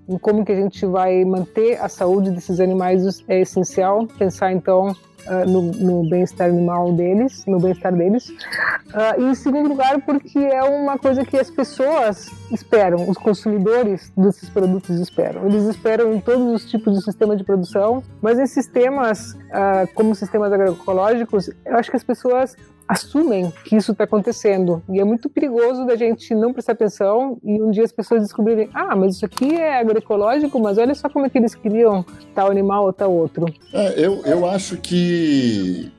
em 0.09 0.19
como 0.19 0.45
que 0.45 0.53
a 0.53 0.57
gente 0.57 0.87
vai 0.87 1.25
manter 1.25 1.81
a 1.81 1.89
saúde 1.89 2.31
desses 2.31 2.61
animais 2.61 3.25
é 3.29 3.41
essencial. 3.41 4.07
Pensar 4.19 4.53
então 4.53 4.89
uh, 5.27 5.51
no, 5.51 5.63
no 5.73 6.09
bem-estar 6.09 6.49
animal 6.49 6.93
deles, 6.93 7.45
no 7.47 7.59
bem-estar 7.59 7.95
deles. 7.95 8.29
Uh, 8.29 9.21
e 9.21 9.25
em 9.25 9.35
segundo 9.35 9.69
lugar, 9.69 10.01
porque 10.03 10.39
é 10.39 10.63
uma 10.63 10.97
coisa 10.97 11.25
que 11.25 11.37
as 11.37 11.51
pessoas 11.51 12.31
esperam, 12.53 13.09
os 13.09 13.19
consumidores 13.19 14.13
desses 14.17 14.49
produtos 14.49 15.01
esperam. 15.01 15.45
Eles 15.47 15.65
esperam 15.65 16.15
em 16.15 16.21
todos 16.21 16.55
os 16.55 16.71
tipos 16.71 16.95
de 16.95 17.03
sistema 17.03 17.37
de 17.37 17.43
produção, 17.43 18.03
mas 18.23 18.39
em 18.39 18.47
sistemas 18.47 19.33
uh, 19.33 19.93
como 19.95 20.15
sistemas 20.15 20.53
agroecológicos, 20.53 21.51
eu 21.65 21.77
acho 21.77 21.91
que 21.91 21.97
as 21.97 22.05
pessoas 22.05 22.57
assumem 22.89 23.53
que 23.65 23.77
isso 23.77 23.93
está 23.93 24.05
acontecendo. 24.05 24.83
E 24.89 25.01
é 25.01 25.05
muito 25.05 25.29
perigoso 25.29 25.85
da 25.85 25.97
gente 25.97 26.35
não 26.35 26.53
prestar 26.53 26.73
atenção 26.73 27.39
e 27.45 27.61
um 27.61 27.71
dia 27.71 27.85
as 27.85 27.93
pessoas 27.93 28.23
descobrirem: 28.23 28.69
ah, 28.75 28.95
mas 28.95 29.17
isso 29.17 29.25
aqui 29.25 29.55
é 29.55 29.79
agroecológico, 29.79 30.59
mas 30.61 30.79
olha 30.79 30.95
só 30.95 31.09
como 31.09 31.27
é 31.27 31.31
que 31.31 31.39
eles 31.39 31.55
criam 31.55 32.05
tal 32.35 32.51
animal 32.51 32.85
ou 32.85 32.93
tal 32.93 33.13
outro. 33.13 33.47
É, 33.73 33.95
eu, 34.05 34.23
eu 34.25 34.47
acho 34.47 34.77
que 34.77 35.93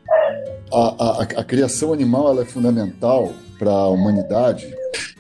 a, 0.72 1.22
a, 1.22 1.22
a 1.22 1.44
criação 1.44 1.94
animal 1.94 2.30
ela 2.30 2.42
é 2.42 2.46
fundamental 2.46 3.34
para 3.60 3.72
a 3.72 3.88
humanidade 3.88 4.74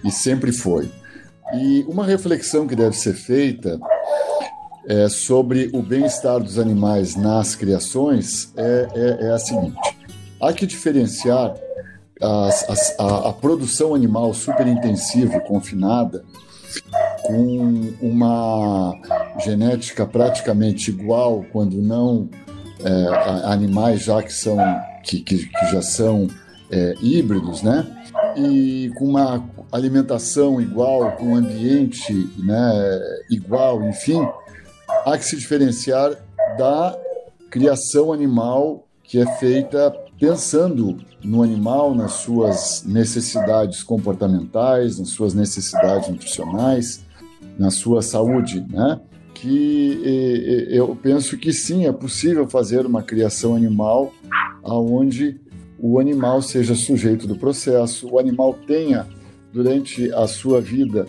e 0.04 0.12
sempre 0.12 0.52
foi. 0.52 0.90
E 1.54 1.86
uma 1.88 2.06
reflexão 2.06 2.68
que 2.68 2.76
deve 2.76 2.96
ser 2.96 3.14
feita 3.14 3.80
é, 4.88 5.08
sobre 5.10 5.70
o 5.74 5.82
bem-estar 5.82 6.40
dos 6.40 6.60
animais 6.60 7.16
nas 7.16 7.56
criações 7.56 8.54
é, 8.56 8.88
é, 8.94 9.28
é 9.28 9.32
a 9.32 9.40
seguinte 9.40 9.97
Há 10.40 10.54
que 10.54 10.66
diferenciar 10.66 11.56
as, 12.22 13.00
a, 13.00 13.30
a, 13.30 13.34
produção 13.34 13.94
animal 13.94 14.34
super 14.34 14.68
intensiva 14.68 15.36
e 15.36 15.40
confinada 15.42 16.24
com 17.24 17.94
uma 18.02 18.94
genética 19.44 20.06
praticamente 20.06 20.90
igual, 20.90 21.46
quando 21.52 21.78
não 21.78 22.30
é, 22.84 23.52
animais 23.52 24.04
já 24.04 24.22
que 24.22 24.34
são 24.34 24.58
que, 25.04 25.20
que, 25.22 25.46
que 25.46 25.66
já 25.72 25.82
são 25.82 26.28
é, 26.72 26.96
híbridos, 27.02 27.62
né? 27.62 27.86
E 28.36 28.92
com 28.96 29.06
uma 29.06 29.44
alimentação 29.72 30.62
igual, 30.62 31.14
com 31.14 31.28
um 31.28 31.36
ambiente 31.36 32.14
né, 32.38 33.00
igual, 33.30 33.84
enfim, 33.84 34.28
há 35.06 35.18
que 35.18 35.26
se 35.26 35.36
diferenciar 35.38 36.12
da 36.58 36.98
criação 37.50 38.12
animal 38.14 38.86
que 39.04 39.20
é 39.20 39.26
feita 39.38 39.94
pensando 40.20 40.98
no 41.24 41.44
animal, 41.44 41.94
nas 41.94 42.14
suas 42.14 42.84
necessidades 42.86 43.84
comportamentais, 43.84 45.00
nas 45.00 45.10
suas 45.10 45.34
necessidades 45.34 46.10
nutricionais, 46.10 47.06
na 47.58 47.70
sua 47.70 48.02
saúde, 48.02 48.66
né? 48.70 49.00
Que 49.34 50.68
eu 50.70 50.96
penso 50.96 51.38
que 51.38 51.54
sim, 51.54 51.86
é 51.86 51.92
possível 51.92 52.48
fazer 52.48 52.86
uma 52.86 53.04
criação 53.04 53.56
animal 53.56 54.12
aonde 54.64 55.40
o 55.80 56.00
animal 56.00 56.42
seja 56.42 56.74
sujeito 56.74 57.28
do 57.28 57.36
processo, 57.36 58.10
o 58.12 58.18
animal 58.18 58.56
tenha 58.66 59.06
durante 59.54 60.12
a 60.12 60.28
sua 60.28 60.60
vida 60.60 61.06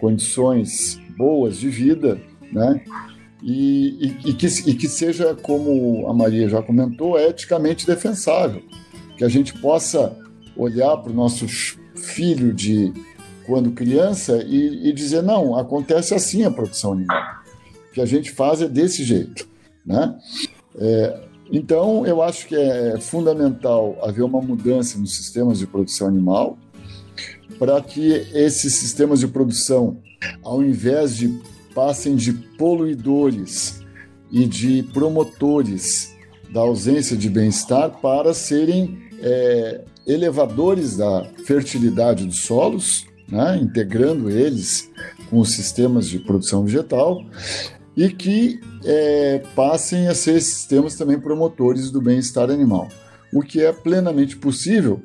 condições 0.00 1.00
boas 1.16 1.56
de 1.56 1.68
vida, 1.68 2.20
né? 2.52 2.84
E, 3.42 4.16
e, 4.24 4.30
e, 4.30 4.34
que, 4.34 4.46
e 4.46 4.74
que 4.74 4.88
seja, 4.88 5.34
como 5.34 6.06
a 6.08 6.14
Maria 6.14 6.48
já 6.48 6.62
comentou, 6.62 7.18
eticamente 7.18 7.86
defensável. 7.86 8.62
Que 9.16 9.24
a 9.24 9.28
gente 9.28 9.52
possa 9.54 10.16
olhar 10.56 10.96
para 10.98 11.10
o 11.10 11.14
nosso 11.14 11.46
filho 11.96 12.52
de 12.52 12.92
quando 13.44 13.72
criança 13.72 14.42
e, 14.46 14.88
e, 14.88 14.92
dizer, 14.92 15.22
não, 15.22 15.56
acontece 15.56 16.14
assim 16.14 16.44
a 16.44 16.50
produção 16.50 16.92
animal. 16.92 17.22
Que 17.92 18.00
a 18.00 18.06
gente 18.06 18.30
faz 18.30 18.62
é 18.62 18.68
desse 18.68 19.02
jeito. 19.02 19.48
Né? 19.84 20.16
É, 20.76 21.20
então, 21.50 22.06
eu 22.06 22.22
acho 22.22 22.46
que 22.46 22.54
é 22.54 22.98
fundamental 23.00 23.98
haver 24.02 24.22
uma 24.22 24.40
mudança 24.40 24.98
nos 24.98 25.16
sistemas 25.16 25.58
de 25.58 25.66
produção 25.66 26.06
animal 26.06 26.56
para 27.58 27.80
que 27.80 28.12
esses 28.32 28.76
sistemas 28.76 29.20
de 29.20 29.28
produção, 29.28 29.98
ao 30.42 30.62
invés 30.62 31.16
de 31.16 31.28
passem 31.74 32.16
de 32.16 32.32
poluidores 32.32 33.80
e 34.30 34.46
de 34.46 34.82
promotores 34.94 36.14
da 36.52 36.60
ausência 36.60 37.16
de 37.16 37.28
bem-estar 37.28 38.00
para 38.00 38.34
serem 38.34 38.98
é, 39.20 39.84
elevadores 40.06 40.96
da 40.96 41.24
fertilidade 41.44 42.26
dos 42.26 42.40
solos, 42.40 43.06
né, 43.28 43.56
integrando 43.56 44.30
eles 44.30 44.90
com 45.30 45.38
os 45.38 45.52
sistemas 45.52 46.08
de 46.08 46.18
produção 46.18 46.64
vegetal 46.64 47.24
e 47.96 48.08
que 48.10 48.60
é, 48.84 49.42
passem 49.54 50.08
a 50.08 50.14
ser 50.14 50.40
sistemas 50.40 50.96
também 50.96 51.18
promotores 51.18 51.90
do 51.90 52.00
bem-estar 52.00 52.50
animal, 52.50 52.88
o 53.32 53.42
que 53.42 53.62
é 53.62 53.72
plenamente 53.72 54.36
possível. 54.36 55.02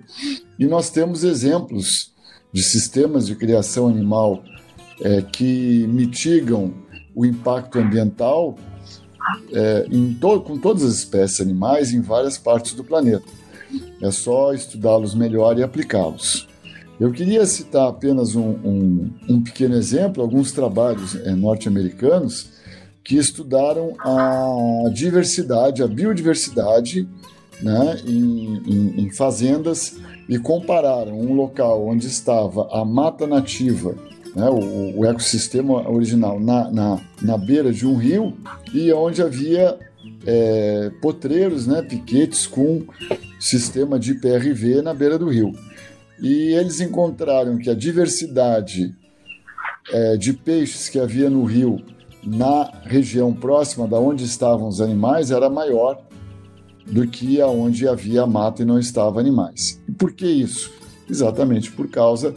E 0.57 0.65
nós 0.65 0.89
temos 0.89 1.23
exemplos 1.23 2.13
de 2.51 2.63
sistemas 2.63 3.27
de 3.27 3.35
criação 3.35 3.87
animal 3.87 4.43
é, 5.01 5.21
que 5.21 5.85
mitigam 5.87 6.73
o 7.15 7.25
impacto 7.25 7.79
ambiental 7.79 8.57
é, 9.51 9.85
to 10.19 10.41
com 10.41 10.57
todas 10.57 10.83
as 10.83 10.95
espécies 10.95 11.41
animais 11.41 11.93
em 11.93 12.01
várias 12.01 12.37
partes 12.37 12.73
do 12.73 12.83
planeta. 12.83 13.25
É 14.01 14.11
só 14.11 14.53
estudá-los 14.53 15.13
melhor 15.13 15.57
e 15.57 15.63
aplicá-los. 15.63 16.47
Eu 16.99 17.11
queria 17.11 17.45
citar 17.45 17.89
apenas 17.89 18.35
um, 18.35 18.49
um, 18.63 19.13
um, 19.29 19.41
pequeno 19.41 19.75
exemplo, 19.75 20.23
alguns 20.23 20.51
trabalhos 20.51 21.15
é, 21.15 21.31
norte-americanos 21.31 22.49
que 23.03 23.17
estudaram 23.17 23.95
a 23.99 24.89
diversidade, 24.89 25.83
a 25.83 25.87
biodiversidade 25.87 27.07
né, 27.61 28.01
em, 28.05 28.61
em, 28.65 29.01
em 29.01 29.11
fazendas 29.11 29.97
e 30.27 30.37
compararam 30.37 31.19
um 31.19 31.33
local 31.33 31.87
onde 31.87 32.07
estava 32.07 32.67
a 32.71 32.83
mata 32.83 33.25
nativa 33.25 33.95
né, 34.35 34.49
o, 34.49 34.99
o, 34.99 35.05
ecossistema 35.05 35.89
original 35.89 36.39
na, 36.39 36.71
na, 36.71 37.01
na, 37.21 37.37
beira 37.37 37.71
de 37.71 37.85
um 37.85 37.97
rio 37.97 38.37
e 38.73 38.91
onde 38.93 39.21
havia 39.21 39.77
é, 40.25 40.91
potreiros, 41.01 41.67
né, 41.67 41.81
piquetes 41.81 42.45
com 42.47 42.85
sistema 43.39 43.99
de 43.99 44.15
PRV 44.15 44.81
na 44.81 44.93
beira 44.93 45.17
do 45.17 45.29
rio. 45.29 45.51
E 46.19 46.53
eles 46.53 46.79
encontraram 46.79 47.57
que 47.57 47.69
a 47.69 47.75
diversidade 47.75 48.95
é, 49.91 50.17
de 50.17 50.33
peixes 50.33 50.89
que 50.89 50.99
havia 50.99 51.29
no 51.29 51.43
rio 51.43 51.81
na 52.25 52.71
região 52.83 53.33
próxima 53.33 53.87
da 53.87 53.99
onde 53.99 54.25
estavam 54.25 54.67
os 54.67 54.81
animais 54.81 55.31
era 55.31 55.49
maior 55.49 56.01
do 56.85 57.07
que 57.07 57.39
aonde 57.41 57.87
havia 57.87 58.25
mata 58.25 58.61
e 58.61 58.65
não 58.65 58.79
estavam 58.79 59.19
animais. 59.19 59.81
E 59.87 59.91
por 59.91 60.11
que 60.13 60.25
isso? 60.25 60.71
Exatamente 61.09 61.71
por 61.71 61.89
causa 61.89 62.33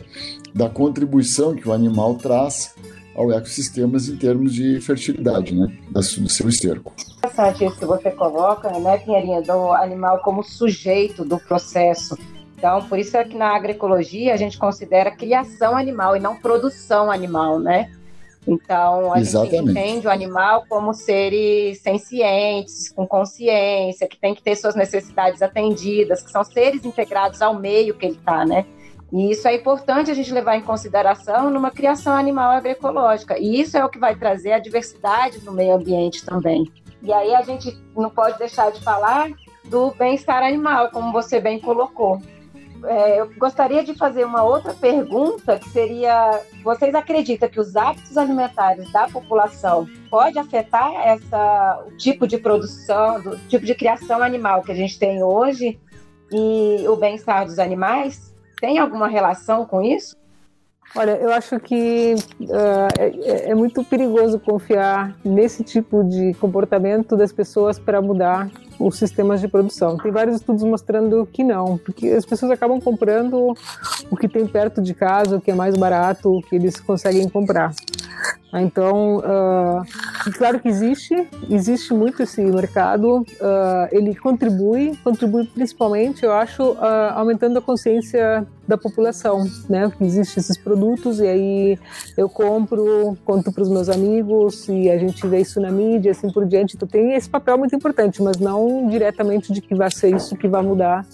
da 0.55 0.69
contribuição 0.69 1.55
que 1.55 1.69
o 1.69 1.73
animal 1.73 2.15
traz 2.15 2.75
ao 3.15 3.31
ecossistema 3.33 3.99
em 3.99 4.17
termos 4.17 4.55
de 4.55 4.81
fertilidade, 4.81 5.55
né, 5.55 5.71
do 5.91 6.03
seu 6.03 6.49
esterco. 6.49 6.93
Interessante 7.19 7.65
isso 7.65 7.77
que 7.77 7.85
você 7.85 8.11
coloca, 8.11 8.71
né, 8.79 8.99
Pinheirinha, 8.99 9.43
do 9.43 9.73
animal 9.73 10.21
como 10.21 10.43
sujeito 10.43 11.25
do 11.25 11.39
processo. 11.39 12.17
Então, 12.57 12.83
por 12.89 12.99
isso 12.99 13.17
é 13.17 13.25
que 13.25 13.37
na 13.37 13.57
agroecologia 13.57 14.35
a 14.35 14.37
gente 14.37 14.59
considera 14.59 15.11
criação 15.11 15.77
animal 15.77 16.17
e 16.17 16.21
não 16.21 16.37
produção 16.37 17.11
animal, 17.11 17.59
né? 17.59 17.91
Então, 18.47 19.13
a 19.13 19.21
Exatamente. 19.21 19.57
gente 19.57 19.71
entende 19.71 20.07
o 20.07 20.11
animal 20.11 20.65
como 20.69 20.95
seres 20.95 21.81
sencientes, 21.81 22.91
com 22.91 23.07
consciência, 23.07 24.09
que 24.09 24.19
tem 24.19 24.35
que 24.35 24.43
ter 24.43 24.57
suas 24.57 24.75
necessidades 24.75 25.43
atendidas, 25.43 26.23
que 26.23 26.31
são 26.31 26.43
seres 26.43 26.85
integrados 26.85 27.43
ao 27.43 27.59
meio 27.59 27.95
que 27.95 28.07
ele 28.07 28.17
está, 28.17 28.45
né? 28.45 28.67
E 29.13 29.33
isso 29.33 29.49
é 29.49 29.57
importante 29.57 30.11
a 30.11 30.15
gente 30.15 30.33
levar 30.33 30.57
em 30.57 30.63
consideração 30.63 31.51
numa 31.51 31.71
criação 31.71 32.15
animal 32.15 32.51
agroecológica. 32.51 33.39
E 33.39 33.61
isso 33.61 33.77
é 33.77 33.85
o 33.85 33.89
que 33.89 33.99
vai 33.99 34.15
trazer 34.15 34.53
a 34.53 34.59
diversidade 34.59 35.45
no 35.45 35.53
meio 35.53 35.75
ambiente 35.75 36.25
também. 36.25 36.71
E 37.03 37.13
aí 37.13 37.35
a 37.35 37.43
gente 37.43 37.77
não 37.97 38.11
pode 38.11 38.39
deixar 38.39 38.71
de 38.71 38.81
falar 38.83 39.31
do 39.65 39.91
bem-estar 39.93 40.43
animal, 40.43 40.91
como 40.91 41.13
você 41.13 41.41
bem 41.41 41.59
colocou. 41.59 42.21
É, 42.85 43.21
eu 43.21 43.31
gostaria 43.37 43.85
de 43.85 43.95
fazer 43.95 44.25
uma 44.25 44.43
outra 44.43 44.73
pergunta, 44.73 45.59
que 45.59 45.69
seria: 45.69 46.41
vocês 46.63 46.95
acreditam 46.95 47.49
que 47.49 47.61
os 47.61 47.77
hábitos 47.77 48.17
alimentares 48.17 48.91
da 48.91 49.07
população 49.09 49.87
pode 50.09 50.39
afetar 50.39 50.93
essa, 50.95 51.85
o 51.87 51.97
tipo 51.97 52.27
de 52.27 52.39
produção, 52.39 53.21
do 53.21 53.37
tipo 53.49 53.67
de 53.67 53.75
criação 53.75 54.23
animal 54.23 54.63
que 54.63 54.73
a 54.73 54.75
gente 54.75 54.99
tem 54.99 55.23
hoje 55.23 55.79
e 56.33 56.85
o 56.89 56.97
bem-estar 56.97 57.45
dos 57.45 57.59
animais? 57.59 58.30
Tem 58.61 58.79
alguma 58.79 59.09
relação 59.09 59.65
com 59.65 59.83
isso? 59.83 60.17
Olha, 60.95 61.13
eu 61.13 61.33
acho 61.33 61.59
que 61.61 62.15
uh, 62.41 62.89
é, 62.99 63.51
é, 63.51 63.55
muito 63.55 63.85
perigoso 63.85 64.41
confiar 64.41 65.17
nesse 65.25 65.63
tipo 65.63 66.03
de 66.03 66.35
comportamento 66.35 67.17
das 67.17 67.33
pessoas 67.33 67.79
para 67.79 68.03
mudar 68.03 68.51
os 68.81 68.97
sistemas 68.97 69.41
de 69.41 69.47
produção. 69.47 69.97
Tem 69.99 70.11
vários 70.11 70.37
estudos 70.37 70.63
mostrando 70.65 71.29
que 71.31 71.45
não, 71.45 71.79
porque 71.79 72.09
as 72.09 72.25
pessoas 72.25 72.51
acabam 72.51 72.81
comprando 72.81 73.55
o 74.11 74.17
que 74.17 74.29
tem 74.29 74.47
perto 74.47 74.81
de 74.81 74.95
casa, 74.95 75.37
o 75.37 75.41
que 75.41 75.51
é 75.51 75.55
mais 75.55 75.77
barato, 75.77 76.39
o 76.39 76.43
que 76.43 76.57
eles 76.57 76.81
conseguem 76.81 77.29
comprar. 77.29 77.73
Então, 78.53 79.19
uh, 79.19 80.33
claro 80.37 80.59
que 80.59 80.69
existe, 80.69 81.15
existe 81.49 81.95
muito 81.95 82.23
esse 82.23 82.43
mercado, 82.43 83.21
uh, 83.21 83.89
ele 83.93 84.15
contribui, 84.17 84.99
contribui 85.05 85.47
principalmente, 85.47 86.25
eu 86.25 86.33
acho, 86.33 86.73
uh, 86.73 87.13
aumentando 87.15 87.59
a 87.59 87.63
consciência 87.63 88.45
da 88.67 88.79
população, 88.79 89.45
né? 89.69 89.91
Que 89.97 90.05
existem 90.05 90.41
esses 90.41 90.57
produtos 90.57 91.19
e 91.19 91.27
aí 91.27 91.79
eu 92.17 92.29
compro, 92.29 93.17
conto 93.25 93.53
para 93.53 93.63
os 93.63 93.69
meus 93.69 93.89
amigos 93.89 94.69
e 94.69 94.89
a 94.89 94.97
gente 94.97 95.27
vê 95.27 95.41
isso 95.41 95.61
na 95.61 95.71
mídia, 95.71 96.13
assim 96.13 96.31
por 96.31 96.47
diante. 96.47 96.77
Então 96.77 96.89
tem 96.89 97.15
esse 97.15 97.29
papel 97.29 97.59
muito 97.59 97.75
importante, 97.75 98.23
mas 98.23 98.39
não 98.39 98.70
diretamente 98.89 99.53
de 99.53 99.61
que 99.61 99.75
vai 99.75 99.91
ser 99.91 100.15
isso 100.15 100.37
que 100.37 100.49
vai 100.49 100.63
mudar 100.63 101.05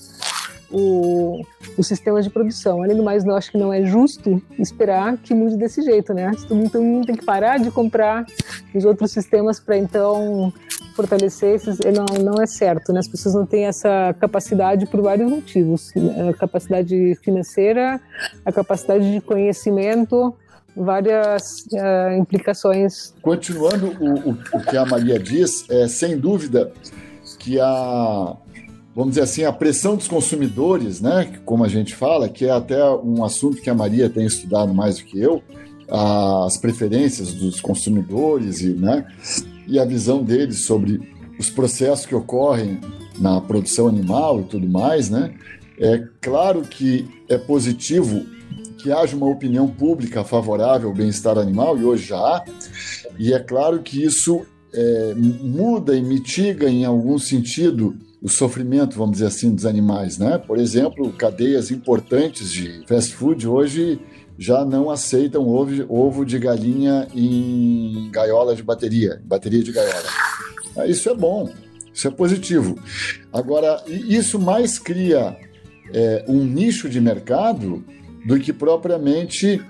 o, 0.70 1.42
o 1.76 1.82
sistema 1.82 2.20
de 2.20 2.30
produção. 2.30 2.82
Além 2.82 2.96
do 2.96 3.02
mais, 3.02 3.24
eu 3.24 3.34
acho 3.34 3.50
que 3.50 3.58
não 3.58 3.72
é 3.72 3.84
justo 3.84 4.42
esperar 4.58 5.16
que 5.18 5.34
mude 5.34 5.56
desse 5.56 5.82
jeito, 5.82 6.12
né? 6.12 6.30
Todo 6.48 6.82
mundo 6.82 7.06
tem 7.06 7.16
que 7.16 7.24
parar 7.24 7.58
de 7.58 7.70
comprar 7.70 8.24
os 8.74 8.84
outros 8.84 9.12
sistemas 9.12 9.60
para 9.60 9.76
então 9.76 10.52
fortalecer 10.94 11.54
esses. 11.54 11.78
Não, 11.78 12.22
não 12.22 12.42
é 12.42 12.46
certo, 12.46 12.92
né? 12.92 13.00
As 13.00 13.08
pessoas 13.08 13.34
não 13.34 13.46
têm 13.46 13.66
essa 13.66 14.14
capacidade 14.18 14.86
por 14.86 15.00
vários 15.02 15.30
motivos: 15.30 15.92
a 16.28 16.32
capacidade 16.34 17.14
financeira, 17.22 18.00
a 18.44 18.52
capacidade 18.52 19.10
de 19.12 19.20
conhecimento 19.20 20.34
várias 20.76 21.64
uh, 21.72 22.18
implicações. 22.18 23.14
Continuando 23.22 23.96
o, 23.98 24.30
o, 24.30 24.38
o, 24.52 24.60
que 24.60 24.76
a 24.76 24.84
Maria 24.84 25.18
diz, 25.18 25.64
é 25.70 25.88
sem 25.88 26.18
dúvida 26.18 26.70
que 27.46 27.60
a, 27.60 28.36
vamos 28.92 29.10
dizer 29.10 29.22
assim, 29.22 29.44
a 29.44 29.52
pressão 29.52 29.94
dos 29.94 30.08
consumidores, 30.08 31.00
né, 31.00 31.32
como 31.44 31.64
a 31.64 31.68
gente 31.68 31.94
fala, 31.94 32.28
que 32.28 32.44
é 32.44 32.50
até 32.50 32.84
um 32.90 33.22
assunto 33.22 33.62
que 33.62 33.70
a 33.70 33.74
Maria 33.74 34.10
tem 34.10 34.26
estudado 34.26 34.74
mais 34.74 34.98
do 34.98 35.04
que 35.04 35.20
eu, 35.20 35.40
as 35.88 36.56
preferências 36.56 37.32
dos 37.32 37.60
consumidores 37.60 38.60
e, 38.60 38.70
né, 38.70 39.06
e 39.68 39.78
a 39.78 39.84
visão 39.84 40.24
deles 40.24 40.66
sobre 40.66 41.00
os 41.38 41.48
processos 41.48 42.04
que 42.04 42.16
ocorrem 42.16 42.80
na 43.20 43.40
produção 43.40 43.86
animal 43.86 44.40
e 44.40 44.44
tudo 44.44 44.68
mais, 44.68 45.08
né? 45.08 45.32
É 45.78 46.02
claro 46.20 46.62
que 46.62 47.08
é 47.28 47.38
positivo 47.38 48.26
que 48.78 48.90
haja 48.90 49.16
uma 49.16 49.28
opinião 49.28 49.68
pública 49.68 50.24
favorável 50.24 50.88
ao 50.88 50.94
bem-estar 50.94 51.38
animal, 51.38 51.78
e 51.78 51.84
hoje 51.84 52.08
já 52.08 52.18
há, 52.18 52.44
e 53.18 53.32
é 53.32 53.38
claro 53.38 53.80
que 53.82 54.02
isso 54.02 54.44
é, 54.76 55.14
muda 55.14 55.96
e 55.96 56.02
mitiga 56.02 56.68
em 56.68 56.84
algum 56.84 57.18
sentido 57.18 57.96
o 58.22 58.28
sofrimento, 58.28 58.98
vamos 58.98 59.14
dizer 59.14 59.26
assim, 59.26 59.54
dos 59.54 59.64
animais, 59.64 60.18
né? 60.18 60.38
Por 60.38 60.58
exemplo, 60.58 61.12
cadeias 61.12 61.70
importantes 61.70 62.50
de 62.50 62.84
fast 62.86 63.14
food 63.14 63.46
hoje 63.46 64.00
já 64.38 64.64
não 64.64 64.90
aceitam 64.90 65.48
ovo, 65.48 65.86
ovo 65.88 66.24
de 66.24 66.38
galinha 66.38 67.08
em 67.14 68.10
gaiola 68.10 68.54
de 68.54 68.62
bateria, 68.62 69.20
bateria 69.24 69.62
de 69.62 69.72
gaiola. 69.72 70.08
Ah, 70.76 70.86
isso 70.86 71.08
é 71.08 71.14
bom, 71.14 71.50
isso 71.92 72.06
é 72.06 72.10
positivo. 72.10 72.78
Agora, 73.32 73.82
isso 73.86 74.38
mais 74.38 74.78
cria 74.78 75.36
é, 75.92 76.24
um 76.28 76.44
nicho 76.44 76.88
de 76.88 77.00
mercado 77.00 77.82
do 78.26 78.38
que 78.38 78.52
propriamente 78.52 79.62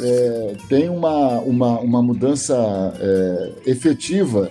é, 0.00 0.56
tem 0.68 0.88
uma, 0.88 1.38
uma, 1.40 1.80
uma 1.80 2.02
mudança 2.02 2.56
é, 2.98 3.52
efetiva 3.66 4.50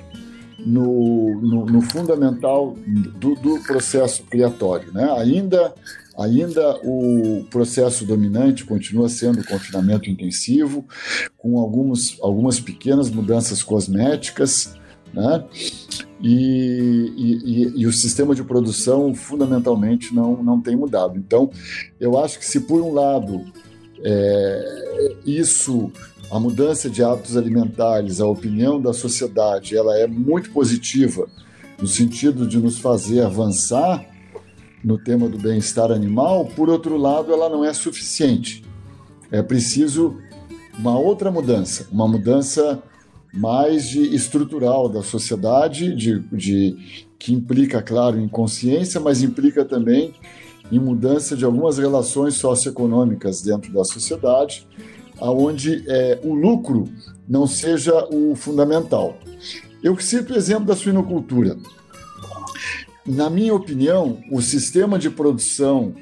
no, 0.66 1.40
no, 1.42 1.66
no 1.66 1.82
fundamental 1.82 2.76
do, 3.18 3.36
do, 3.36 3.60
processo 3.64 4.24
criatório. 4.24 4.92
Né? 4.94 5.10
Ainda, 5.18 5.74
ainda 6.18 6.78
o 6.84 7.46
processo 7.50 8.06
dominante 8.06 8.66
continua 8.66 9.10
sendo 9.10 9.42
o 9.42 9.48
confinamento 9.48 10.10
intensivo, 10.10 10.86
com 11.38 11.60
alguns, 11.60 12.18
algumas 12.22 12.60
pequenas 12.60 13.10
mudanças 13.10 13.64
cosméticas, 13.64 14.76
né? 15.14 15.44
E, 16.22 17.14
e, 17.18 17.82
e, 17.82 17.88
o 17.88 17.94
sistema 17.94 18.36
de 18.36 18.44
produção 18.44 19.16
fundamentalmente 19.16 20.14
não, 20.14 20.44
não 20.44 20.62
tem 20.62 20.76
mudado. 20.76 21.18
Então, 21.18 21.50
eu 22.00 22.18
acho 22.18 22.38
que 22.38 22.46
se 22.46 22.60
por 22.60 22.82
um 22.82 22.94
lado 22.94 23.46
é, 24.04 25.16
isso 25.26 25.92
a 26.32 26.40
mudança 26.40 26.90
de 26.90 27.04
hábitos 27.04 27.36
alimentares, 27.36 28.22
a 28.22 28.28
opinião 28.28 28.80
da 28.80 28.94
sociedade, 28.94 29.76
ela 29.76 29.98
é 29.98 30.06
muito 30.06 30.52
positiva 30.52 31.28
no 31.80 31.88
sentido 31.88 32.48
de 32.48 32.58
nos 32.58 32.78
fazer 32.78 33.22
avançar 33.22 34.06
no 34.84 34.98
tema 34.98 35.28
do 35.28 35.38
bem-estar 35.38 35.92
animal. 35.92 36.46
Por 36.46 36.70
outro 36.70 36.98
lado, 36.98 37.34
ela 37.34 37.50
não 37.50 37.66
é 37.66 37.74
suficiente. 37.74 38.64
É 39.32 39.42
preciso 39.42 40.18
uma 40.78 40.98
outra 40.98 41.32
mudança, 41.32 41.88
uma 41.92 42.08
mudança 42.08 42.82
mais 43.34 43.88
de 43.88 44.16
estrutural 44.16 44.88
da 44.88 45.02
sociedade, 45.02 45.96
de, 45.96 46.20
de 46.32 47.06
que 47.18 47.34
implica, 47.34 47.82
claro, 47.82 48.20
em 48.20 48.28
consciência, 48.28 49.00
mas 49.00 49.22
implica 49.22 49.66
também 49.66 50.14
em 50.72 50.80
mudança 50.80 51.36
de 51.36 51.46
algumas 51.46 51.78
relações 51.78 52.36
socioeconômicas 52.36 53.42
dentro 53.42 53.72
da 53.72 53.84
sociedade 53.84 54.68
aonde 55.20 55.84
é, 55.88 56.20
o 56.24 56.34
lucro 56.34 56.90
não 57.28 57.46
seja 57.46 58.06
o 58.10 58.36
fundamental. 58.36 59.18
Eu 59.84 59.98
cito 60.00 60.34
o 60.34 60.38
exemplo 60.38 60.66
da 60.66 60.76
suinocultura. 60.76 61.58
Na 63.06 63.30
minha 63.30 63.54
opinião, 63.54 64.20
o 64.32 64.42
sistema 64.42 65.00
de 65.00 65.10
produção 65.10 65.94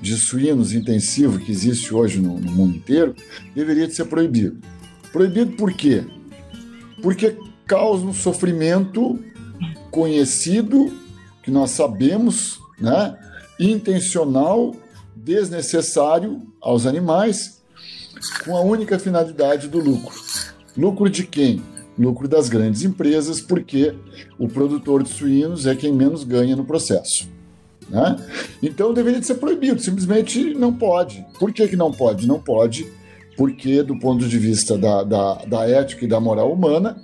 de 0.00 0.16
suínos 0.16 0.72
intensivo 0.72 1.38
que 1.38 1.50
existe 1.50 1.94
hoje 1.94 2.20
no, 2.20 2.38
no 2.38 2.52
mundo 2.52 2.76
inteiro 2.76 3.14
deveria 3.54 3.90
ser 3.90 4.04
proibido. 4.04 4.58
Proibido 5.12 5.52
por 5.52 5.72
quê? 5.72 6.04
Porque 7.02 7.36
causa 7.66 8.04
um 8.04 8.12
sofrimento 8.12 9.18
conhecido, 9.90 10.92
que 11.42 11.50
nós 11.50 11.70
sabemos, 11.70 12.60
né? 12.78 13.16
Intencional, 13.58 14.74
desnecessário 15.14 16.42
aos 16.60 16.86
animais, 16.86 17.62
com 18.44 18.56
a 18.56 18.60
única 18.60 18.98
finalidade 18.98 19.68
do 19.68 19.78
lucro. 19.78 20.14
Lucro 20.76 21.08
de 21.08 21.24
quem? 21.24 21.62
Lucro 21.98 22.26
das 22.26 22.48
grandes 22.48 22.82
empresas, 22.82 23.40
porque 23.40 23.94
o 24.38 24.48
produtor 24.48 25.02
de 25.02 25.10
suínos 25.10 25.66
é 25.66 25.74
quem 25.76 25.92
menos 25.92 26.24
ganha 26.24 26.56
no 26.56 26.64
processo. 26.64 27.28
Né? 27.88 28.16
Então 28.62 28.92
deveria 28.92 29.22
ser 29.22 29.34
proibido, 29.36 29.80
simplesmente 29.80 30.54
não 30.54 30.72
pode. 30.72 31.24
Por 31.38 31.52
que, 31.52 31.68
que 31.68 31.76
não 31.76 31.92
pode? 31.92 32.26
Não 32.26 32.40
pode 32.40 32.90
porque, 33.36 33.82
do 33.82 33.98
ponto 33.98 34.26
de 34.28 34.38
vista 34.38 34.78
da, 34.78 35.02
da, 35.02 35.34
da 35.46 35.68
ética 35.68 36.04
e 36.04 36.08
da 36.08 36.20
moral 36.20 36.52
humana, 36.52 36.96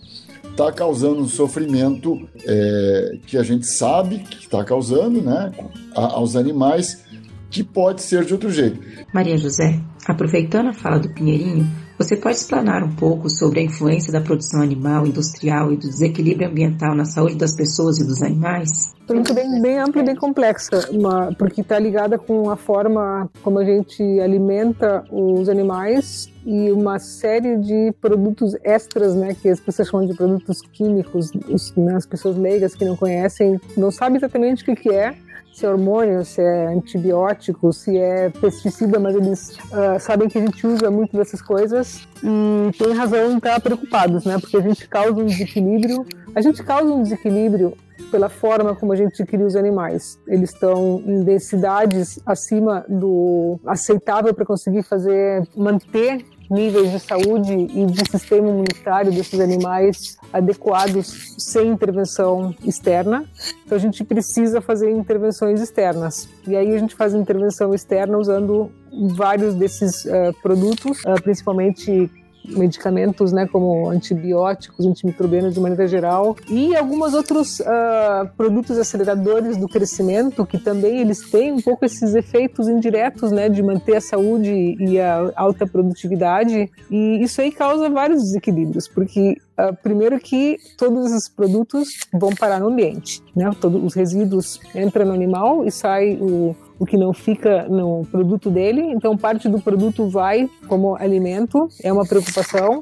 está 0.61 0.71
causando 0.73 1.23
um 1.23 1.29
sofrimento 1.29 2.29
é, 2.47 3.19
que 3.27 3.39
a 3.39 3.43
gente 3.43 3.67
sabe 3.67 4.19
que 4.19 4.45
está 4.45 4.63
causando 4.63 5.23
né, 5.23 5.51
aos 5.95 6.37
animais, 6.37 7.03
que 7.51 7.65
pode 7.65 8.03
ser 8.03 8.25
de 8.27 8.35
outro 8.35 8.51
jeito. 8.51 8.79
Maria 9.13 9.39
José, 9.39 9.81
aproveitando 10.07 10.69
a 10.69 10.73
fala 10.73 10.99
do 10.99 11.09
Pinheirinho, 11.15 11.67
você 11.99 12.17
pode 12.17 12.37
explanar 12.37 12.85
um 12.85 12.95
pouco 12.95 13.29
sobre 13.31 13.61
a 13.61 13.63
influência 13.63 14.13
da 14.13 14.21
produção 14.21 14.63
animal, 14.63 15.07
industrial 15.07 15.73
e 15.73 15.77
do 15.77 15.89
desequilíbrio 15.89 16.49
ambiental 16.49 16.95
na 16.95 17.05
saúde 17.05 17.37
das 17.37 17.57
pessoas 17.57 17.99
e 17.99 18.07
dos 18.07 18.23
animais? 18.23 18.71
Pergunta 19.07 19.35
bem, 19.35 19.61
bem 19.61 19.79
ampla 19.79 20.03
e 20.03 20.05
bem 20.05 20.15
complexa, 20.15 20.89
uma, 20.93 21.35
porque 21.39 21.63
está 21.63 21.79
ligada 21.79 22.19
com 22.19 22.51
a 22.51 22.57
forma 22.57 23.29
como 23.43 23.59
a 23.59 23.65
gente 23.65 24.03
alimenta 24.21 25.05
os 25.11 25.49
animais 25.49 26.30
e 26.45 26.71
uma 26.73 26.99
série 26.99 27.57
de 27.59 27.93
produtos 28.01 28.57
extras, 28.65 29.15
né, 29.15 29.35
que 29.35 29.49
as 29.49 29.61
pessoas 29.61 29.89
chamam 29.89 30.07
de 30.07 30.15
produtos 30.15 30.63
químicos, 30.63 31.31
os, 31.49 31.75
né, 31.77 31.97
as 31.97 32.07
pessoas 32.07 32.37
leigas 32.37 32.75
que 32.75 32.85
não 32.85 32.97
conhecem, 32.97 33.61
não 33.77 33.91
sabem 33.91 34.17
exatamente 34.17 34.63
o 34.63 34.67
que, 34.67 34.77
que 34.77 34.91
é, 34.91 35.15
se 35.53 35.67
é 35.67 35.71
hormônio, 35.71 36.25
se 36.25 36.41
é 36.41 36.69
antibiótico, 36.69 37.73
se 37.73 37.99
é 37.99 38.31
pesticida, 38.31 38.99
mas 38.99 39.15
eles 39.15 39.59
uh, 39.73 39.99
sabem 40.01 40.29
que 40.29 40.39
a 40.39 40.41
gente 40.41 40.67
usa 40.67 40.91
muito 40.91 41.17
dessas 41.17 41.43
coisas 41.43 42.09
e 42.23 42.73
tem 42.79 42.95
razão 42.95 43.33
em 43.33 43.37
estar 43.37 43.61
preocupados, 43.61 44.25
né? 44.25 44.39
Porque 44.39 44.57
a 44.57 44.61
gente 44.61 44.89
causa 44.89 45.13
um 45.13 45.27
desequilíbrio, 45.27 46.07
a 46.35 46.41
gente 46.41 46.63
causa 46.63 46.91
um 46.91 47.03
desequilíbrio 47.03 47.77
pela 48.11 48.29
forma 48.29 48.75
como 48.75 48.93
a 48.93 48.97
gente 48.97 49.25
cria 49.25 49.47
os 49.47 49.57
animais. 49.57 50.19
Eles 50.27 50.53
estão 50.53 51.03
em 51.07 51.23
densidades 51.23 52.19
acima 52.27 52.85
do 52.89 53.59
aceitável 53.67 54.35
para 54.35 54.45
conseguir 54.45 54.83
fazer 54.83 55.47
manter 55.57 56.25
níveis 56.51 56.91
de 56.91 56.99
saúde 56.99 57.53
e 57.53 57.87
de 57.87 58.11
sistema 58.11 58.49
imunitário 58.49 59.13
desses 59.13 59.39
animais 59.39 60.19
adequados 60.33 61.37
sem 61.39 61.69
intervenção 61.69 62.53
externa. 62.65 63.25
Então 63.65 63.79
a 63.79 63.81
gente 63.81 64.03
precisa 64.03 64.61
fazer 64.61 64.91
intervenções 64.91 65.61
externas. 65.61 66.29
E 66.47 66.57
aí 66.57 66.75
a 66.75 66.79
gente 66.79 66.97
faz 66.97 67.15
intervenção 67.15 67.73
externa 67.73 68.19
usando 68.19 68.73
vários 69.15 69.55
desses 69.55 70.05
uh, 70.07 70.35
produtos, 70.43 70.99
uh, 71.05 71.23
principalmente 71.23 72.11
medicamentos, 72.45 73.33
né, 73.33 73.47
como 73.47 73.89
antibióticos, 73.91 74.87
antimicrobianos 74.87 75.55
de 75.55 75.61
maneira 75.61 75.87
geral, 75.87 76.37
e 76.49 76.75
alguns 76.75 77.15
outros 77.15 77.61
uh, 77.61 78.29
produtos 78.37 78.79
aceleradores 78.79 79.57
do 79.57 79.69
crescimento 79.69 80.45
que 80.47 80.59
também 80.59 81.01
eles 81.01 81.31
têm 81.31 81.53
um 81.53 81.61
pouco 81.61 81.85
esses 81.85 82.15
efeitos 82.15 82.69
indiretos, 82.69 83.31
né, 83.31 83.49
de 83.49 83.63
manter 83.63 83.97
a 83.97 84.01
saúde 84.01 84.77
e 84.79 85.01
a 85.01 85.33
alta 85.37 85.67
produtividade. 85.67 86.71
E 86.91 87.23
isso 87.23 87.41
aí 87.41 87.53
causa 87.53 87.89
vários 87.89 88.23
desequilíbrios, 88.23 88.89
porque 88.89 89.37
Uh, 89.61 89.77
primeiro 89.83 90.19
que 90.19 90.57
todos 90.79 91.13
esses 91.13 91.29
produtos 91.29 91.89
vão 92.15 92.31
parar 92.35 92.59
no 92.61 92.69
ambiente, 92.69 93.23
né? 93.37 93.51
Todos 93.61 93.85
os 93.85 93.93
resíduos 93.93 94.59
entram 94.75 95.05
no 95.05 95.13
animal 95.13 95.67
e 95.67 95.71
sai 95.71 96.17
o, 96.19 96.57
o 96.81 96.87
que 96.87 96.97
não 96.97 97.13
fica 97.13 97.69
no 97.69 98.07
produto 98.11 98.51
dele, 98.51 98.81
então 98.81 99.15
parte 99.17 99.51
do 99.51 99.61
produto 99.61 100.09
vai 100.09 100.49
como 100.67 100.97
alimento, 100.97 101.69
é 101.85 101.93
uma 101.93 102.07
preocupação. 102.07 102.81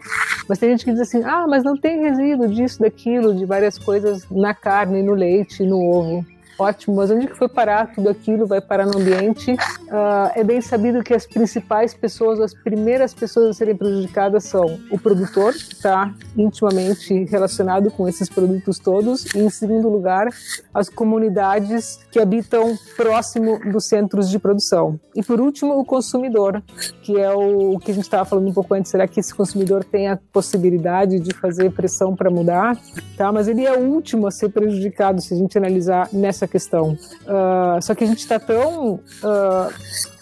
Mas 0.48 0.58
tem 0.58 0.70
gente 0.70 0.84
que 0.84 0.92
diz 0.92 1.00
assim: 1.00 1.22
ah, 1.24 1.46
mas 1.48 1.64
não 1.64 1.76
tem 1.76 2.00
resíduo 2.00 2.48
disso, 2.48 2.78
daquilo, 2.78 3.34
de 3.34 3.44
várias 3.44 3.76
coisas 3.76 4.24
na 4.30 4.54
carne, 4.54 5.02
no 5.02 5.14
leite, 5.14 5.64
no 5.64 5.82
ovo 5.82 6.24
ótimo, 6.58 6.96
mas 6.96 7.10
onde 7.10 7.26
que 7.26 7.36
foi 7.36 7.48
parar 7.48 7.92
tudo 7.94 8.08
aquilo? 8.08 8.46
Vai 8.46 8.60
parar 8.60 8.86
no 8.86 8.98
ambiente. 8.98 9.52
Uh, 9.52 10.30
é 10.34 10.42
bem 10.42 10.60
sabido 10.60 11.02
que 11.02 11.14
as 11.14 11.26
principais 11.26 11.94
pessoas, 11.94 12.40
as 12.40 12.54
primeiras 12.54 13.14
pessoas 13.14 13.50
a 13.50 13.52
serem 13.52 13.76
prejudicadas 13.76 14.44
são 14.44 14.78
o 14.90 14.98
produtor, 14.98 15.52
que 15.52 15.74
está 15.74 16.12
intimamente 16.36 17.24
relacionado 17.24 17.90
com 17.90 18.08
esses 18.08 18.28
produtos 18.28 18.78
todos, 18.78 19.24
e 19.34 19.38
em 19.38 19.50
segundo 19.50 19.88
lugar, 19.88 20.28
as 20.74 20.88
comunidades 20.88 22.00
que 22.10 22.18
habitam 22.18 22.76
próximo 22.96 23.58
dos 23.70 23.86
centros 23.86 24.28
de 24.28 24.38
produção. 24.38 24.98
E 25.14 25.22
por 25.22 25.40
último, 25.40 25.78
o 25.78 25.84
consumidor, 25.84 26.62
que 27.02 27.18
é 27.18 27.30
o, 27.32 27.78
que 27.78 27.90
a 27.90 27.94
gente 27.94 28.04
estava 28.04 28.24
falando 28.24 28.48
um 28.48 28.52
pouco 28.52 28.74
antes. 28.74 28.90
Será 28.90 29.06
que 29.06 29.20
esse 29.20 29.34
consumidor 29.34 29.84
tem 29.84 30.08
a 30.08 30.18
possibilidade 30.32 31.20
de 31.20 31.34
fazer 31.34 31.70
pressão 31.72 32.14
para 32.14 32.30
mudar? 32.30 32.76
Tá, 33.16 33.32
mas 33.32 33.48
ele 33.48 33.64
é 33.64 33.76
o 33.76 33.80
último 33.80 34.26
a 34.26 34.30
ser 34.30 34.48
prejudicado 34.48 35.20
se 35.20 35.34
a 35.34 35.36
gente 35.36 35.56
analisar 35.58 36.08
nessa 36.12 36.47
questão. 36.48 36.98
Uh, 37.22 37.80
só 37.82 37.94
que 37.94 38.04
a 38.04 38.06
gente 38.06 38.20
está 38.20 38.38
tão 38.38 38.94
uh, 38.94 39.72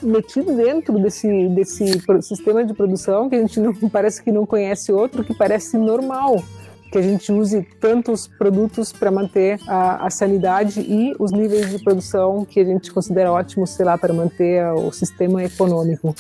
metido 0.02 0.54
dentro 0.54 0.98
desse, 0.98 1.48
desse 1.48 2.00
sistema 2.22 2.64
de 2.64 2.74
produção 2.74 3.28
que 3.28 3.36
a 3.36 3.40
gente 3.40 3.60
não, 3.60 3.72
parece 3.90 4.22
que 4.22 4.30
não 4.30 4.44
conhece 4.44 4.92
outro, 4.92 5.24
que 5.24 5.34
parece 5.34 5.78
normal 5.78 6.42
que 6.90 6.98
a 6.98 7.02
gente 7.02 7.32
use 7.32 7.62
tantos 7.80 8.28
produtos 8.28 8.92
para 8.92 9.10
manter 9.10 9.58
a, 9.66 10.06
a, 10.06 10.10
sanidade 10.10 10.80
e 10.80 11.14
os 11.18 11.32
níveis 11.32 11.70
de 11.70 11.82
produção 11.82 12.44
que 12.44 12.60
a 12.60 12.64
gente 12.64 12.92
considera 12.92 13.32
ótimos, 13.32 13.70
sei 13.70 13.84
lá, 13.84 13.98
para 13.98 14.14
manter 14.14 14.64
o 14.72 14.92
sistema 14.92 15.42
econômico. 15.42 16.14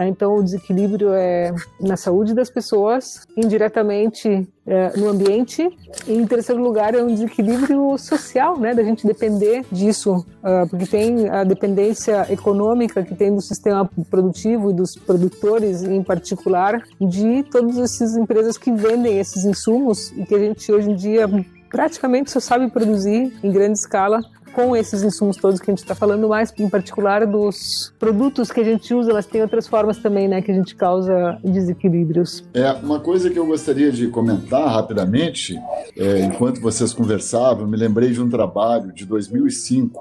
Né? 0.00 0.08
Então, 0.08 0.36
o 0.36 0.42
desequilíbrio 0.42 1.12
é 1.12 1.52
na 1.78 1.96
saúde 1.96 2.32
das 2.34 2.48
pessoas, 2.48 3.26
indiretamente 3.36 4.48
é, 4.66 4.96
no 4.96 5.08
ambiente, 5.08 5.68
e 6.06 6.14
em 6.14 6.26
terceiro 6.26 6.62
lugar 6.62 6.94
é 6.94 7.02
um 7.02 7.08
desequilíbrio 7.08 7.98
social, 7.98 8.58
né, 8.58 8.74
da 8.74 8.82
gente 8.82 9.06
depender 9.06 9.64
disso, 9.70 10.24
uh, 10.42 10.66
porque 10.68 10.86
tem 10.86 11.28
a 11.28 11.44
dependência 11.44 12.26
econômica 12.32 13.02
que 13.02 13.14
tem 13.14 13.34
do 13.34 13.42
sistema 13.42 13.88
produtivo 14.08 14.70
e 14.70 14.74
dos 14.74 14.94
produtores 14.94 15.82
em 15.82 16.02
particular, 16.02 16.82
de 17.00 17.42
todas 17.50 17.76
essas 17.78 18.16
empresas 18.16 18.56
que 18.56 18.72
vendem 18.72 19.18
esses 19.18 19.44
insumos 19.44 20.12
e 20.12 20.24
que 20.24 20.34
a 20.34 20.38
gente 20.38 20.72
hoje 20.72 20.90
em 20.90 20.94
dia 20.94 21.28
praticamente 21.68 22.30
só 22.30 22.40
sabe 22.40 22.68
produzir 22.68 23.32
em 23.42 23.52
grande 23.52 23.78
escala 23.78 24.20
com 24.52 24.76
esses 24.76 25.02
insumos 25.02 25.36
todos 25.36 25.60
que 25.60 25.70
a 25.70 25.72
gente 25.72 25.82
está 25.82 25.94
falando, 25.94 26.28
mais 26.28 26.52
em 26.58 26.68
particular 26.68 27.26
dos 27.26 27.92
produtos 27.98 28.50
que 28.50 28.60
a 28.60 28.64
gente 28.64 28.92
usa, 28.94 29.10
elas 29.10 29.26
têm 29.26 29.42
outras 29.42 29.66
formas 29.66 29.98
também, 29.98 30.28
né, 30.28 30.42
que 30.42 30.50
a 30.50 30.54
gente 30.54 30.74
causa 30.74 31.38
desequilíbrios. 31.42 32.44
É, 32.54 32.70
uma 32.72 33.00
coisa 33.00 33.30
que 33.30 33.38
eu 33.38 33.46
gostaria 33.46 33.90
de 33.90 34.08
comentar 34.08 34.66
rapidamente, 34.68 35.58
é, 35.96 36.20
enquanto 36.20 36.60
vocês 36.60 36.92
conversavam, 36.92 37.66
me 37.66 37.76
lembrei 37.76 38.10
de 38.10 38.20
um 38.20 38.28
trabalho 38.28 38.92
de 38.92 39.04
2005 39.04 40.00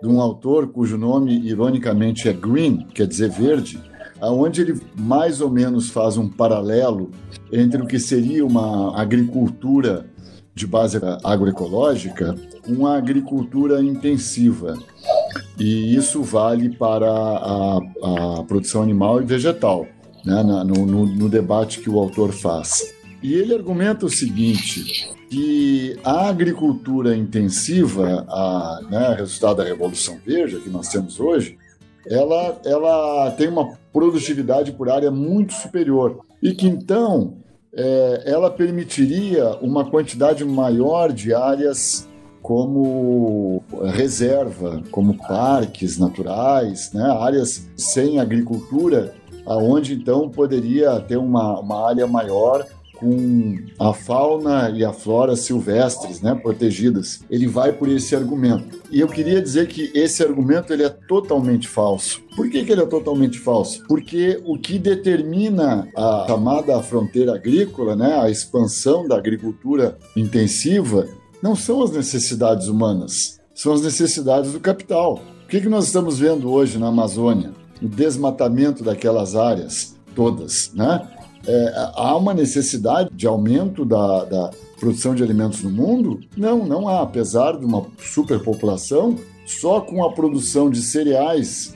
de 0.00 0.06
um 0.06 0.20
autor 0.20 0.68
cujo 0.68 0.96
nome, 0.96 1.38
ironicamente, 1.40 2.28
é 2.28 2.32
Green, 2.32 2.86
quer 2.94 3.06
dizer 3.06 3.30
verde, 3.30 3.80
aonde 4.20 4.62
ele 4.62 4.80
mais 4.96 5.40
ou 5.40 5.50
menos 5.50 5.90
faz 5.90 6.16
um 6.16 6.28
paralelo 6.28 7.10
entre 7.52 7.82
o 7.82 7.86
que 7.86 7.98
seria 7.98 8.44
uma 8.44 9.00
agricultura 9.00 10.06
de 10.54 10.66
base 10.66 10.98
agroecológica 11.24 12.34
uma 12.68 12.96
agricultura 12.96 13.82
intensiva. 13.82 14.74
E 15.58 15.94
isso 15.94 16.22
vale 16.22 16.70
para 16.76 17.10
a, 17.10 17.78
a 17.78 18.44
produção 18.44 18.82
animal 18.82 19.20
e 19.20 19.24
vegetal, 19.24 19.86
né, 20.24 20.42
no, 20.42 20.86
no, 20.86 21.06
no 21.06 21.28
debate 21.28 21.80
que 21.80 21.90
o 21.90 21.98
autor 21.98 22.32
faz. 22.32 22.94
E 23.22 23.34
ele 23.34 23.54
argumenta 23.54 24.06
o 24.06 24.10
seguinte, 24.10 25.10
que 25.28 25.98
a 26.04 26.28
agricultura 26.28 27.16
intensiva, 27.16 28.24
a, 28.28 28.80
né, 28.88 29.14
resultado 29.18 29.56
da 29.56 29.64
Revolução 29.64 30.18
Verde 30.24 30.60
que 30.60 30.70
nós 30.70 30.88
temos 30.88 31.18
hoje, 31.18 31.58
ela, 32.06 32.60
ela 32.64 33.30
tem 33.32 33.48
uma 33.48 33.76
produtividade 33.92 34.72
por 34.72 34.88
área 34.88 35.10
muito 35.10 35.52
superior. 35.52 36.20
E 36.42 36.52
que 36.52 36.66
então 36.66 37.38
é, 37.74 38.22
ela 38.26 38.50
permitiria 38.50 39.50
uma 39.60 39.84
quantidade 39.90 40.44
maior 40.44 41.12
de 41.12 41.34
áreas 41.34 42.07
como 42.48 43.62
reserva, 43.92 44.82
como 44.90 45.18
parques 45.18 45.98
naturais, 45.98 46.90
né? 46.94 47.04
áreas 47.20 47.68
sem 47.76 48.18
agricultura, 48.18 49.14
aonde 49.44 49.92
então 49.92 50.30
poderia 50.30 50.98
ter 50.98 51.18
uma, 51.18 51.60
uma 51.60 51.86
área 51.86 52.06
maior 52.06 52.66
com 52.94 53.56
a 53.78 53.92
fauna 53.92 54.70
e 54.70 54.82
a 54.82 54.94
flora 54.94 55.36
silvestres, 55.36 56.22
né, 56.22 56.34
protegidas. 56.34 57.20
Ele 57.30 57.46
vai 57.46 57.72
por 57.72 57.88
esse 57.88 58.16
argumento. 58.16 58.78
E 58.90 58.98
eu 58.98 59.06
queria 59.06 59.40
dizer 59.40 59.68
que 59.68 59.92
esse 59.94 60.22
argumento 60.22 60.72
ele 60.72 60.82
é 60.82 60.88
totalmente 60.88 61.68
falso. 61.68 62.22
Por 62.34 62.50
que, 62.50 62.64
que 62.64 62.72
ele 62.72 62.82
é 62.82 62.86
totalmente 62.86 63.38
falso? 63.38 63.84
Porque 63.86 64.40
o 64.44 64.58
que 64.58 64.78
determina 64.78 65.86
a 65.94 66.24
chamada 66.26 66.82
fronteira 66.82 67.34
agrícola, 67.34 67.94
né, 67.94 68.18
a 68.18 68.30
expansão 68.30 69.06
da 69.06 69.16
agricultura 69.16 69.98
intensiva, 70.16 71.06
não 71.42 71.54
são 71.54 71.82
as 71.82 71.90
necessidades 71.90 72.68
humanas, 72.68 73.40
são 73.54 73.72
as 73.72 73.82
necessidades 73.82 74.52
do 74.52 74.60
capital. 74.60 75.20
O 75.44 75.48
que, 75.48 75.60
que 75.60 75.68
nós 75.68 75.86
estamos 75.86 76.18
vendo 76.18 76.50
hoje 76.50 76.78
na 76.78 76.88
Amazônia? 76.88 77.52
O 77.82 77.88
desmatamento 77.88 78.82
daquelas 78.82 79.34
áreas 79.34 79.96
todas, 80.14 80.72
né? 80.74 81.08
é, 81.48 81.90
há 81.94 82.16
uma 82.16 82.34
necessidade 82.34 83.10
de 83.14 83.26
aumento 83.26 83.84
da, 83.84 84.24
da 84.24 84.50
produção 84.78 85.14
de 85.14 85.22
alimentos 85.22 85.62
no 85.62 85.70
mundo? 85.70 86.20
Não, 86.36 86.64
não 86.66 86.88
há. 86.88 87.02
Apesar 87.02 87.58
de 87.58 87.64
uma 87.64 87.86
superpopulação, 87.98 89.16
só 89.46 89.80
com 89.80 90.04
a 90.04 90.12
produção 90.12 90.70
de 90.70 90.82
cereais 90.82 91.74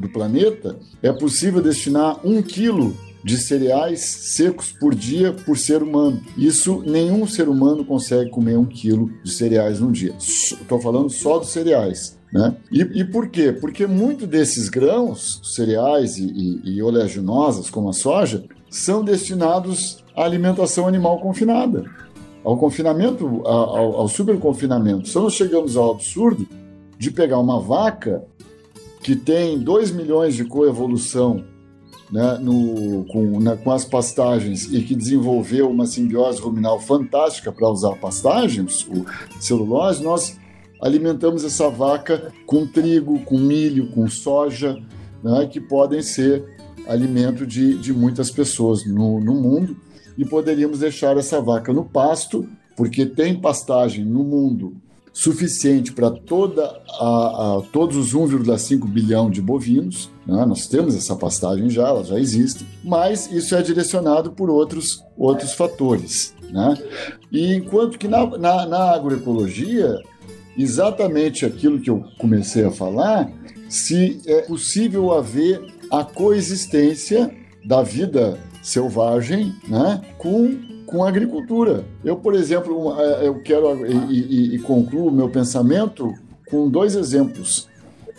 do 0.00 0.08
planeta 0.08 0.76
é 1.00 1.12
possível 1.12 1.62
destinar 1.62 2.18
um 2.24 2.42
quilo 2.42 2.96
de 3.24 3.38
cereais 3.38 4.00
secos 4.00 4.72
por 4.72 4.94
dia 4.94 5.32
por 5.32 5.56
ser 5.56 5.82
humano. 5.82 6.20
Isso 6.36 6.82
nenhum 6.84 7.26
ser 7.26 7.48
humano 7.48 7.84
consegue 7.84 8.30
comer 8.30 8.58
um 8.58 8.64
quilo 8.64 9.10
de 9.22 9.30
cereais 9.30 9.80
num 9.80 9.92
dia. 9.92 10.14
Estou 10.18 10.80
falando 10.80 11.08
só 11.10 11.38
dos 11.38 11.48
cereais. 11.48 12.18
Né? 12.32 12.56
E, 12.70 12.80
e, 12.80 13.04
por 13.04 13.28
quê? 13.28 13.52
Porque 13.52 13.86
muito 13.86 14.26
desses 14.26 14.70
grãos, 14.70 15.40
cereais 15.44 16.16
e, 16.16 16.24
e, 16.24 16.76
e 16.76 16.82
oleaginosas, 16.82 17.68
como 17.68 17.90
a 17.90 17.92
soja, 17.92 18.44
são 18.70 19.04
destinados 19.04 20.02
à 20.16 20.24
alimentação 20.24 20.88
animal 20.88 21.20
confinada, 21.20 21.84
ao 22.42 22.56
confinamento, 22.56 23.42
ao, 23.44 24.00
ao 24.00 24.08
superconfinamento. 24.08 25.10
Então 25.10 25.24
nós 25.24 25.34
chegamos 25.34 25.76
ao 25.76 25.90
absurdo 25.90 26.48
de 26.98 27.10
pegar 27.10 27.38
uma 27.38 27.60
vaca 27.60 28.24
que 29.02 29.14
tem 29.14 29.58
2 29.58 29.90
milhões 29.90 30.34
de 30.34 30.44
coevolução 30.44 31.44
né, 32.12 32.38
no, 32.38 33.06
com, 33.06 33.40
na, 33.40 33.56
com, 33.56 33.70
as 33.70 33.86
pastagens 33.86 34.70
e 34.70 34.82
que 34.82 34.94
desenvolveu 34.94 35.70
uma 35.70 35.86
simbiose 35.86 36.42
ruminal 36.42 36.78
fantástica 36.78 37.50
para 37.50 37.66
usar 37.66 37.96
pastagens, 37.96 38.86
o 38.86 39.06
celulose, 39.40 40.04
nós 40.04 40.38
alimentamos 40.78 41.42
essa 41.42 41.70
vaca 41.70 42.30
com 42.44 42.66
trigo, 42.66 43.18
com 43.20 43.38
milho, 43.38 43.90
com 43.92 44.06
soja, 44.08 44.78
né, 45.24 45.48
que 45.50 45.58
podem 45.58 46.02
ser 46.02 46.44
alimento 46.86 47.46
de, 47.46 47.78
de 47.78 47.94
muitas 47.94 48.30
pessoas 48.30 48.84
no, 48.84 49.18
no 49.18 49.34
mundo. 49.34 49.74
E 50.18 50.26
poderíamos 50.26 50.80
deixar 50.80 51.16
essa 51.16 51.40
vaca 51.40 51.72
no 51.72 51.84
pasto, 51.84 52.46
porque 52.76 53.06
tem 53.06 53.40
pastagem 53.40 54.04
no 54.04 54.22
mundo 54.22 54.76
suficiente 55.12 55.92
para 55.92 56.10
toda 56.10 56.64
a, 56.98 57.58
a, 57.58 57.62
todos 57.72 57.96
os 57.96 58.14
1,5 58.14 58.88
bilhão 58.88 59.30
de 59.30 59.42
bovinos. 59.42 60.10
Né? 60.26 60.44
Nós 60.46 60.66
temos 60.66 60.96
essa 60.96 61.14
pastagem 61.14 61.68
já, 61.68 61.88
ela 61.88 62.04
já 62.04 62.18
existe, 62.18 62.66
mas 62.82 63.30
isso 63.30 63.54
é 63.54 63.62
direcionado 63.62 64.32
por 64.32 64.48
outros, 64.48 65.04
outros 65.16 65.52
fatores. 65.52 66.34
Né? 66.50 66.76
E 67.30 67.54
enquanto 67.54 67.98
que 67.98 68.08
na, 68.08 68.26
na, 68.38 68.66
na 68.66 68.90
agroecologia, 68.92 69.98
exatamente 70.56 71.44
aquilo 71.44 71.80
que 71.80 71.90
eu 71.90 72.04
comecei 72.18 72.64
a 72.64 72.70
falar, 72.70 73.30
se 73.68 74.20
é 74.26 74.42
possível 74.42 75.12
haver 75.12 75.60
a 75.90 76.04
coexistência 76.04 77.34
da 77.64 77.82
vida 77.82 78.38
selvagem 78.62 79.54
né, 79.66 80.00
com, 80.18 80.58
com 80.86 81.04
a 81.04 81.08
agricultura. 81.08 81.84
Eu, 82.04 82.16
por 82.16 82.34
exemplo, 82.34 82.98
é, 83.00 83.26
eu 83.26 83.40
quero 83.42 83.86
e, 83.86 84.52
e, 84.52 84.54
e 84.56 84.58
concluo 84.58 85.10
meu 85.10 85.28
pensamento 85.28 86.12
com 86.48 86.68
dois 86.68 86.94
exemplos 86.94 87.68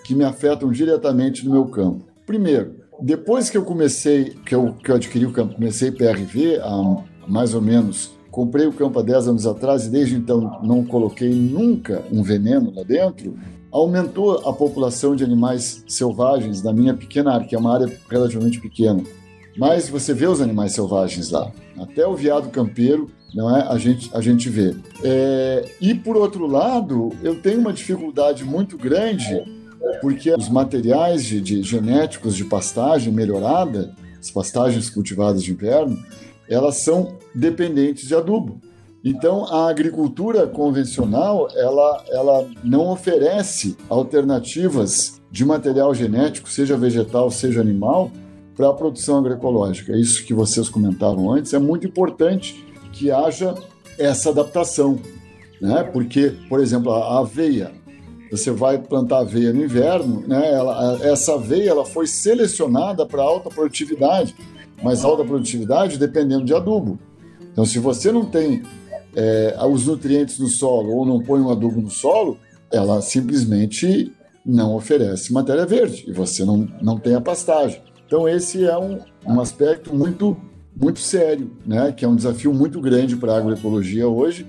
que 0.04 0.16
me 0.16 0.24
afetam 0.24 0.72
diretamente 0.72 1.46
no 1.46 1.52
meu 1.52 1.66
campo. 1.66 2.02
Primeiro, 2.26 2.76
depois 3.02 3.50
que 3.50 3.58
eu 3.58 3.64
comecei, 3.64 4.36
que 4.46 4.56
eu, 4.56 4.74
que 4.74 4.92
eu 4.92 4.96
adquiri 4.96 5.26
o 5.26 5.32
campo, 5.32 5.56
comecei 5.56 5.92
PRV 5.92 6.60
há 6.62 7.04
mais 7.28 7.54
ou 7.54 7.62
menos, 7.62 8.12
comprei 8.30 8.66
o 8.66 8.74
campo 8.74 9.00
há 9.00 9.02
10 9.02 9.28
anos 9.30 9.48
atrás 9.48 9.86
e 9.86 9.90
desde 9.90 10.16
então 10.16 10.60
não 10.64 10.84
coloquei 10.84 11.30
nunca 11.30 12.04
um 12.12 12.24
veneno 12.24 12.74
lá 12.76 12.84
dentro, 12.84 13.38
aumentou 13.72 14.48
a 14.48 14.54
população 14.54 15.16
de 15.16 15.24
animais 15.24 15.84
selvagens 15.88 16.62
na 16.62 16.72
minha 16.72 16.94
pequena 16.94 17.34
área, 17.34 17.48
que 17.48 17.56
é 17.56 17.58
uma 17.58 17.74
área 17.74 17.92
relativamente 18.10 18.60
pequena. 18.60 19.04
Mas 19.58 19.88
você 19.90 20.14
vê 20.14 20.28
os 20.28 20.42
animais 20.42 20.74
selvagens 20.74 21.30
lá. 21.30 21.52
Até 21.78 22.06
o 22.06 22.16
veado 22.16 22.50
campeiro, 22.50 23.10
não 23.34 23.56
é? 23.56 23.62
A 23.68 23.78
gente, 23.78 24.10
a 24.14 24.22
gente 24.22 24.50
vê. 24.50 24.76
É, 25.04 25.66
e 25.80 25.94
por 25.94 26.16
outro 26.18 26.48
lado, 26.48 27.12
eu 27.22 27.40
tenho 27.42 27.60
uma 27.60 27.74
dificuldade 27.74 28.44
muito 28.44 28.78
grande 28.78 29.44
porque 30.02 30.32
os 30.34 30.50
materiais 30.50 31.24
de, 31.24 31.42
de 31.42 31.62
genéticos 31.62 32.36
de 32.36 32.46
pastagem 32.46 33.12
melhorada, 33.12 33.94
as 34.20 34.32
pastagens 34.32 34.90
cultivadas 34.90 35.44
de 35.44 35.52
inverno, 35.52 35.98
elas 36.50 36.84
são 36.84 37.18
dependentes 37.36 38.08
de 38.08 38.16
adubo. 38.16 38.60
Então, 39.04 39.46
a 39.46 39.70
agricultura 39.70 40.48
convencional, 40.48 41.50
ela, 41.56 42.04
ela 42.10 42.50
não 42.64 42.88
oferece 42.88 43.76
alternativas 43.90 45.22
de 45.30 45.44
material 45.44 45.94
genético, 45.94 46.50
seja 46.50 46.78
vegetal, 46.78 47.30
seja 47.30 47.60
animal, 47.60 48.10
para 48.56 48.70
a 48.70 48.74
produção 48.74 49.18
agroecológica. 49.18 49.96
Isso 49.96 50.24
que 50.26 50.34
vocês 50.34 50.70
comentavam 50.70 51.32
antes, 51.32 51.54
é 51.54 51.60
muito 51.60 51.88
importante 51.88 52.64
que 52.92 53.12
haja 53.12 53.56
essa 53.98 54.30
adaptação, 54.30 55.00
né? 55.60 55.84
Porque, 55.84 56.34
por 56.48 56.60
exemplo, 56.60 56.92
a 56.92 57.20
aveia, 57.20 57.72
você 58.32 58.52
vai 58.52 58.78
plantar 58.78 59.20
aveia 59.20 59.52
no 59.54 59.64
inverno, 59.64 60.24
né? 60.28 60.52
Ela, 60.52 61.00
essa 61.04 61.34
aveia 61.34 61.72
ela 61.72 61.86
foi 61.86 62.08
selecionada 62.08 63.06
para 63.06 63.22
alta 63.22 63.50
produtividade, 63.50 64.36
mas 64.82 65.04
alta 65.04 65.24
produtividade 65.24 65.98
dependendo 65.98 66.46
de 66.46 66.54
adubo. 66.54 67.00
Então, 67.52 67.66
se 67.66 67.80
você 67.80 68.12
não 68.12 68.26
tem 68.26 68.64
é, 69.16 69.56
os 69.70 69.86
nutrientes 69.86 70.40
no 70.40 70.48
solo 70.48 70.92
ou 70.96 71.06
não 71.06 71.20
põe 71.20 71.40
um 71.40 71.52
adubo 71.52 71.82
no 71.82 71.90
solo, 71.90 72.38
ela 72.72 73.02
simplesmente 73.02 74.12
não 74.46 74.76
oferece 74.76 75.32
matéria 75.32 75.66
verde 75.66 76.04
e 76.08 76.12
você 76.12 76.44
não, 76.44 76.68
não 76.82 76.98
tem 76.98 77.16
a 77.16 77.22
pastagem. 77.22 77.82
Então 78.14 78.30
esse 78.30 78.64
é 78.64 78.78
um, 78.78 79.00
um 79.26 79.42
aspecto 79.42 79.92
muito 79.92 80.38
muito 80.80 81.00
sério, 81.00 81.50
né? 81.66 81.92
Que 81.92 82.06
é 82.06 82.08
um 82.08 82.16
desafio 82.16 82.54
muito 82.54 82.80
grande 82.80 83.16
para 83.16 83.34
a 83.34 83.38
agroecologia 83.40 84.08
hoje. 84.08 84.46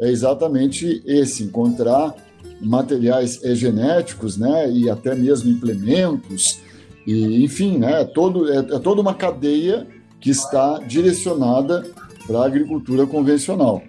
É 0.00 0.10
exatamente 0.10 1.00
esse 1.06 1.44
encontrar 1.44 2.12
materiais 2.60 3.40
genéticos, 3.56 4.36
né? 4.36 4.68
E 4.68 4.90
até 4.90 5.14
mesmo 5.14 5.48
implementos 5.48 6.58
e 7.06 7.44
enfim, 7.44 7.78
né? 7.78 8.00
É 8.00 8.04
todo 8.04 8.52
é, 8.52 8.56
é 8.56 8.80
toda 8.80 9.00
uma 9.00 9.14
cadeia 9.14 9.86
que 10.20 10.30
está 10.30 10.80
direcionada 10.80 11.86
para 12.26 12.40
a 12.40 12.46
agricultura 12.46 13.06
convencional. 13.06 13.80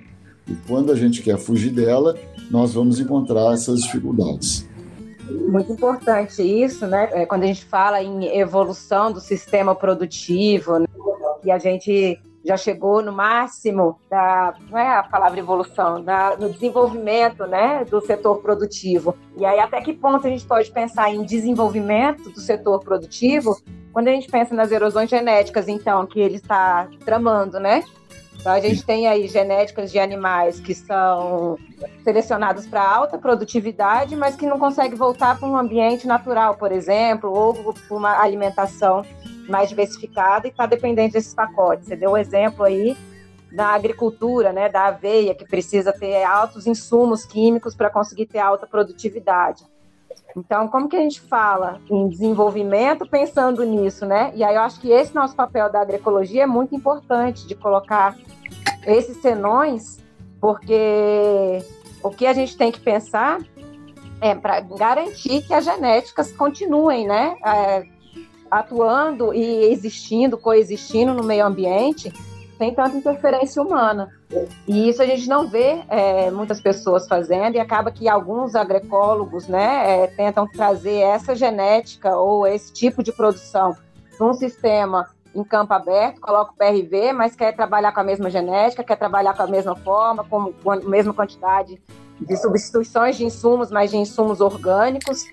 E 0.47 0.53
quando 0.67 0.91
a 0.91 0.95
gente 0.95 1.23
quer 1.23 1.39
fugir 1.39 1.71
dela, 1.71 2.15
nós 2.51 2.75
vamos 2.75 2.99
encontrar 2.99 3.55
essas 3.55 3.81
dificuldades. 3.81 4.67
Muito 5.29 5.71
importante 5.71 6.41
isso, 6.41 6.85
né? 6.87 7.09
É, 7.11 7.25
quando 7.25 7.43
a 7.43 7.47
gente 7.47 7.65
fala 7.65 8.01
em 8.01 8.25
evolução 8.37 9.11
do 9.11 9.19
sistema 9.19 9.73
produtivo, 9.75 10.79
né? 10.79 10.87
e 11.43 11.51
a 11.51 11.57
gente 11.57 12.19
já 12.43 12.55
chegou 12.55 13.01
no 13.01 13.11
máximo 13.11 13.99
da 14.09 14.53
não 14.69 14.77
é 14.77 14.97
a 14.97 15.03
palavra 15.03 15.39
evolução, 15.39 16.03
da, 16.03 16.37
no 16.37 16.51
desenvolvimento, 16.51 17.47
né, 17.47 17.83
do 17.85 17.99
setor 18.01 18.37
produtivo. 18.37 19.15
E 19.35 19.43
aí 19.43 19.59
até 19.59 19.81
que 19.81 19.93
ponto 19.93 20.27
a 20.27 20.29
gente 20.29 20.45
pode 20.45 20.71
pensar 20.71 21.11
em 21.11 21.23
desenvolvimento 21.23 22.29
do 22.29 22.39
setor 22.39 22.79
produtivo 22.81 23.57
quando 23.95 24.09
a 24.09 24.11
gente 24.11 24.29
pensa 24.29 24.53
nas 24.53 24.71
erosões 24.71 25.09
genéticas, 25.09 25.69
então, 25.69 26.05
que 26.05 26.19
ele 26.19 26.35
está 26.35 26.89
tramando, 27.05 27.61
né? 27.61 27.81
Então, 28.45 28.53
a 28.53 28.59
gente 28.59 28.85
tem 28.85 29.07
aí 29.07 29.27
genéticas 29.27 29.91
de 29.91 29.97
animais 29.97 30.59
que 30.59 30.75
são 30.75 31.57
selecionados 32.03 32.67
para 32.67 32.79
alta 32.79 33.17
produtividade, 33.17 34.15
mas 34.15 34.35
que 34.35 34.45
não 34.45 34.59
conseguem 34.59 34.95
voltar 34.95 35.39
para 35.39 35.49
um 35.49 35.57
ambiente 35.57 36.05
natural, 36.05 36.53
por 36.53 36.71
exemplo, 36.71 37.33
ou 37.33 37.73
para 37.73 37.97
uma 37.97 38.21
alimentação 38.21 39.03
mais 39.49 39.69
diversificada 39.69 40.45
e 40.45 40.51
está 40.51 40.67
dependente 40.67 41.13
desses 41.13 41.33
pacotes. 41.33 41.87
Você 41.87 41.95
deu 41.95 42.11
um 42.11 42.17
exemplo 42.17 42.63
aí 42.63 42.95
da 43.51 43.69
agricultura, 43.69 44.53
né, 44.53 44.69
da 44.69 44.89
aveia, 44.89 45.33
que 45.33 45.47
precisa 45.47 45.91
ter 45.91 46.23
altos 46.23 46.67
insumos 46.67 47.25
químicos 47.25 47.73
para 47.73 47.89
conseguir 47.89 48.27
ter 48.27 48.37
alta 48.37 48.67
produtividade. 48.67 49.65
Então, 50.35 50.67
como 50.67 50.89
que 50.89 50.97
a 50.97 50.99
gente 50.99 51.21
fala 51.21 51.79
em 51.89 52.09
desenvolvimento 52.09 53.07
pensando 53.07 53.63
nisso, 53.63 54.05
né? 54.05 54.33
E 54.35 54.43
aí 54.43 54.55
eu 54.55 54.61
acho 54.61 54.81
que 54.81 54.91
esse 54.91 55.15
nosso 55.15 55.35
papel 55.35 55.71
da 55.71 55.81
agroecologia 55.81 56.43
é 56.43 56.47
muito 56.47 56.75
importante 56.75 57.47
de 57.47 57.55
colocar 57.55 58.17
esses 58.85 59.17
senões, 59.21 60.03
porque 60.41 61.63
o 62.03 62.09
que 62.09 62.27
a 62.27 62.33
gente 62.33 62.57
tem 62.57 62.71
que 62.71 62.79
pensar 62.79 63.39
é 64.19 64.35
para 64.35 64.59
garantir 64.59 65.41
que 65.41 65.53
as 65.53 65.63
genéticas 65.63 66.31
continuem, 66.33 67.07
né? 67.07 67.37
É, 67.45 67.83
atuando 68.51 69.33
e 69.33 69.71
existindo, 69.71 70.37
coexistindo 70.37 71.13
no 71.13 71.23
meio 71.23 71.45
ambiente 71.45 72.11
sem 72.57 72.73
tanta 72.73 72.95
interferência 72.95 73.61
humana. 73.61 74.09
E 74.67 74.89
isso 74.89 75.01
a 75.01 75.05
gente 75.05 75.27
não 75.27 75.47
vê 75.47 75.83
é, 75.89 76.31
muitas 76.31 76.61
pessoas 76.61 77.07
fazendo, 77.07 77.55
e 77.55 77.59
acaba 77.59 77.91
que 77.91 78.07
alguns 78.07 78.55
agroecólogos 78.55 79.47
né, 79.47 80.03
é, 80.03 80.07
tentam 80.07 80.47
trazer 80.47 80.99
essa 80.99 81.35
genética 81.35 82.15
ou 82.15 82.47
esse 82.47 82.71
tipo 82.73 83.03
de 83.03 83.11
produção 83.11 83.75
num 84.19 84.33
sistema 84.33 85.07
em 85.33 85.43
campo 85.43 85.73
aberto, 85.73 86.21
coloca 86.21 86.53
o 86.53 86.55
PRV, 86.55 87.11
mas 87.11 87.35
quer 87.35 87.53
trabalhar 87.53 87.91
com 87.91 87.99
a 87.99 88.03
mesma 88.03 88.29
genética, 88.29 88.83
quer 88.83 88.95
trabalhar 88.95 89.35
com 89.35 89.43
a 89.43 89.47
mesma 89.47 89.75
forma, 89.75 90.23
com 90.23 90.71
a 90.71 90.77
mesma 90.77 91.13
quantidade 91.13 91.81
de 92.19 92.37
substituições 92.37 93.17
de 93.17 93.25
insumos, 93.25 93.71
mas 93.71 93.91
de 93.91 93.97
insumos 93.97 94.41
orgânicos. 94.41 95.25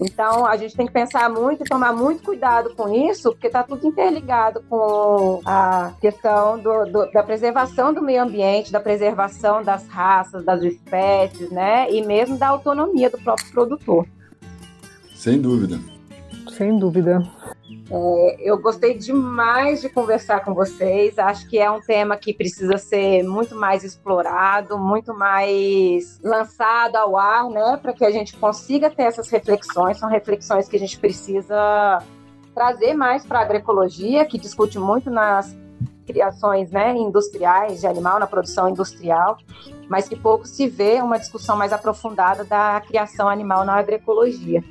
Então, 0.00 0.46
a 0.46 0.56
gente 0.56 0.76
tem 0.76 0.86
que 0.86 0.92
pensar 0.92 1.28
muito 1.28 1.64
e 1.64 1.68
tomar 1.68 1.92
muito 1.92 2.22
cuidado 2.22 2.74
com 2.76 2.88
isso, 2.94 3.32
porque 3.32 3.48
está 3.48 3.64
tudo 3.64 3.84
interligado 3.86 4.62
com 4.68 5.40
a 5.44 5.92
questão 6.00 6.58
do, 6.58 6.84
do, 6.84 7.10
da 7.10 7.22
preservação 7.22 7.92
do 7.92 8.00
meio 8.00 8.22
ambiente, 8.22 8.70
da 8.70 8.78
preservação 8.78 9.62
das 9.62 9.88
raças, 9.88 10.44
das 10.44 10.62
espécies, 10.62 11.50
né? 11.50 11.90
E 11.90 12.04
mesmo 12.04 12.38
da 12.38 12.48
autonomia 12.48 13.10
do 13.10 13.18
próprio 13.18 13.50
produtor. 13.50 14.06
Sem 15.16 15.40
dúvida. 15.40 15.80
Sem 16.48 16.78
dúvida. 16.78 17.22
É, 17.90 18.36
eu 18.40 18.58
gostei 18.58 18.96
demais 18.96 19.80
de 19.80 19.88
conversar 19.88 20.44
com 20.44 20.54
vocês. 20.54 21.18
Acho 21.18 21.48
que 21.48 21.58
é 21.58 21.70
um 21.70 21.80
tema 21.80 22.16
que 22.16 22.32
precisa 22.32 22.76
ser 22.76 23.22
muito 23.22 23.54
mais 23.54 23.84
explorado, 23.84 24.78
muito 24.78 25.14
mais 25.14 26.18
lançado 26.22 26.96
ao 26.96 27.16
ar, 27.16 27.48
né? 27.48 27.78
Para 27.80 27.92
que 27.92 28.04
a 28.04 28.10
gente 28.10 28.36
consiga 28.36 28.90
ter 28.90 29.04
essas 29.04 29.28
reflexões. 29.30 29.98
São 29.98 30.08
reflexões 30.08 30.68
que 30.68 30.76
a 30.76 30.80
gente 30.80 30.98
precisa 30.98 32.02
trazer 32.54 32.92
mais 32.92 33.24
para 33.24 33.38
a 33.38 33.42
agroecologia, 33.42 34.24
que 34.24 34.38
discute 34.38 34.78
muito 34.78 35.10
nas 35.10 35.56
criações 36.08 36.70
né, 36.70 36.96
industriais 36.96 37.80
de 37.80 37.86
animal, 37.86 38.18
na 38.18 38.26
produção 38.26 38.68
industrial, 38.68 39.36
mas 39.88 40.08
que 40.08 40.16
pouco 40.16 40.46
se 40.46 40.66
vê 40.66 41.02
uma 41.02 41.18
discussão 41.18 41.54
mais 41.54 41.70
aprofundada 41.70 42.44
da 42.44 42.80
criação 42.80 43.28
animal 43.28 43.64
na 43.64 43.74
agroecologia. 43.74 44.64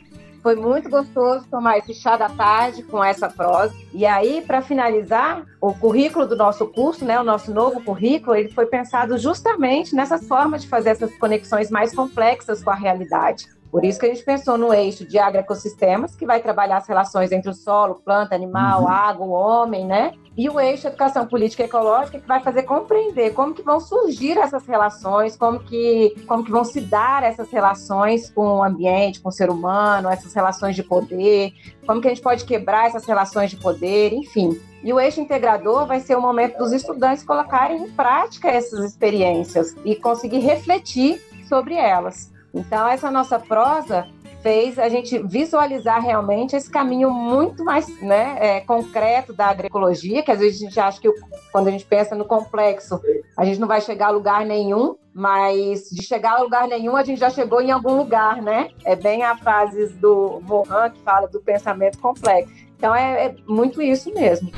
Foi 0.48 0.56
muito 0.56 0.90
gostoso 0.90 1.46
tomar 1.52 1.78
esse 1.78 1.94
chá 1.94 2.16
da 2.16 2.30
tarde 2.30 2.82
com 2.82 3.04
essa 3.04 3.28
prosa. 3.28 3.74
E 3.94 4.06
aí, 4.06 4.42
para 4.48 4.62
finalizar, 4.62 5.46
o 5.60 5.74
currículo 5.74 6.26
do 6.26 6.38
nosso 6.38 6.66
curso, 6.68 7.04
né, 7.04 7.20
o 7.20 7.24
nosso 7.26 7.54
novo 7.54 7.84
currículo, 7.84 8.34
ele 8.34 8.48
foi 8.48 8.66
pensado 8.66 9.18
justamente 9.18 9.94
nessa 9.94 10.18
forma 10.18 10.58
de 10.58 10.66
fazer 10.66 10.92
essas 10.92 11.14
conexões 11.18 11.70
mais 11.70 11.94
complexas 11.94 12.64
com 12.64 12.70
a 12.70 12.76
realidade. 12.76 13.46
Por 13.70 13.84
isso 13.84 14.00
que 14.00 14.06
a 14.06 14.10
gente 14.10 14.24
pensou 14.24 14.58
no 14.58 14.74
eixo 14.74 15.06
de 15.06 15.20
agroecossistemas, 15.20 16.16
que 16.16 16.26
vai 16.26 16.40
trabalhar 16.40 16.78
as 16.78 16.88
relações 16.88 17.34
entre 17.34 17.50
o 17.50 17.54
solo, 17.54 17.96
planta, 17.96 18.34
animal, 18.34 18.84
uhum. 18.84 18.88
água, 18.88 19.26
homem, 19.26 19.86
né? 19.86 20.14
E 20.38 20.48
o 20.48 20.60
eixo 20.60 20.88
educação 20.88 21.26
política 21.26 21.64
e 21.64 21.66
ecológica, 21.66 22.20
que 22.20 22.28
vai 22.28 22.40
fazer 22.42 22.62
compreender 22.62 23.34
como 23.34 23.56
que 23.56 23.64
vão 23.64 23.80
surgir 23.80 24.38
essas 24.38 24.68
relações, 24.68 25.36
como 25.36 25.60
que, 25.60 26.16
como 26.28 26.44
que 26.44 26.52
vão 26.52 26.64
se 26.64 26.80
dar 26.80 27.24
essas 27.24 27.50
relações 27.50 28.30
com 28.30 28.60
o 28.60 28.64
ambiente, 28.64 29.20
com 29.20 29.30
o 29.30 29.32
ser 29.32 29.50
humano, 29.50 30.10
essas 30.10 30.34
relações 30.36 30.76
de 30.76 30.84
poder, 30.84 31.54
como 31.88 32.00
que 32.00 32.08
a 32.08 32.12
gente 32.12 32.22
pode 32.22 32.46
quebrar 32.46 32.86
essas 32.86 33.04
relações 33.06 33.50
de 33.50 33.58
poder, 33.58 34.14
enfim. 34.14 34.62
E 34.84 34.94
o 34.94 35.00
eixo 35.00 35.20
integrador 35.20 35.88
vai 35.88 36.00
ser 36.02 36.16
o 36.16 36.22
momento 36.22 36.60
dos 36.60 36.72
estudantes 36.72 37.24
colocarem 37.24 37.82
em 37.82 37.90
prática 37.90 38.48
essas 38.48 38.86
experiências 38.86 39.76
e 39.84 39.96
conseguir 39.96 40.40
refletir 40.40 41.20
sobre 41.50 41.74
elas. 41.74 42.32
Então, 42.54 42.88
essa 42.88 43.12
nossa 43.12 43.40
prosa 43.40 44.08
fez 44.48 44.80
a 44.80 44.88
gente 44.88 45.20
visualizar 45.20 46.02
realmente 46.02 46.56
esse 46.56 46.70
caminho 46.70 47.12
muito 47.12 47.66
mais 47.66 47.86
né, 48.02 48.38
é, 48.40 48.62
concreto 48.62 49.34
da 49.34 49.48
agroecologia, 49.48 50.24
que 50.24 50.32
às 50.32 50.40
vezes 50.40 50.62
a 50.62 50.66
gente 50.66 50.80
acha 50.80 51.02
que 51.02 51.12
quando 51.52 51.68
a 51.68 51.72
gente 51.72 51.84
pensa 51.84 52.16
no 52.16 52.24
complexo, 52.24 52.98
a 53.36 53.44
gente 53.44 53.60
não 53.60 53.68
vai 53.68 53.82
chegar 53.82 54.08
a 54.08 54.12
lugar 54.12 54.46
nenhum, 54.46 54.96
mas 55.14 55.90
de 55.90 56.02
chegar 56.02 56.38
a 56.38 56.42
lugar 56.42 56.66
nenhum, 56.66 56.96
a 56.96 57.04
gente 57.04 57.20
já 57.20 57.30
chegou 57.30 57.60
em 57.60 57.72
algum 57.72 57.98
lugar, 57.98 58.42
né? 58.42 58.70
É 58.86 58.96
bem 58.96 59.22
a 59.22 59.36
frase 59.36 59.88
do 59.96 60.42
Mohan 60.48 60.92
que 60.92 61.02
fala 61.02 61.28
do 61.28 61.42
pensamento 61.42 61.98
complexo. 61.98 62.54
Então 62.78 62.96
é, 62.96 63.26
é 63.26 63.36
muito 63.46 63.82
isso 63.82 64.14
mesmo. 64.14 64.50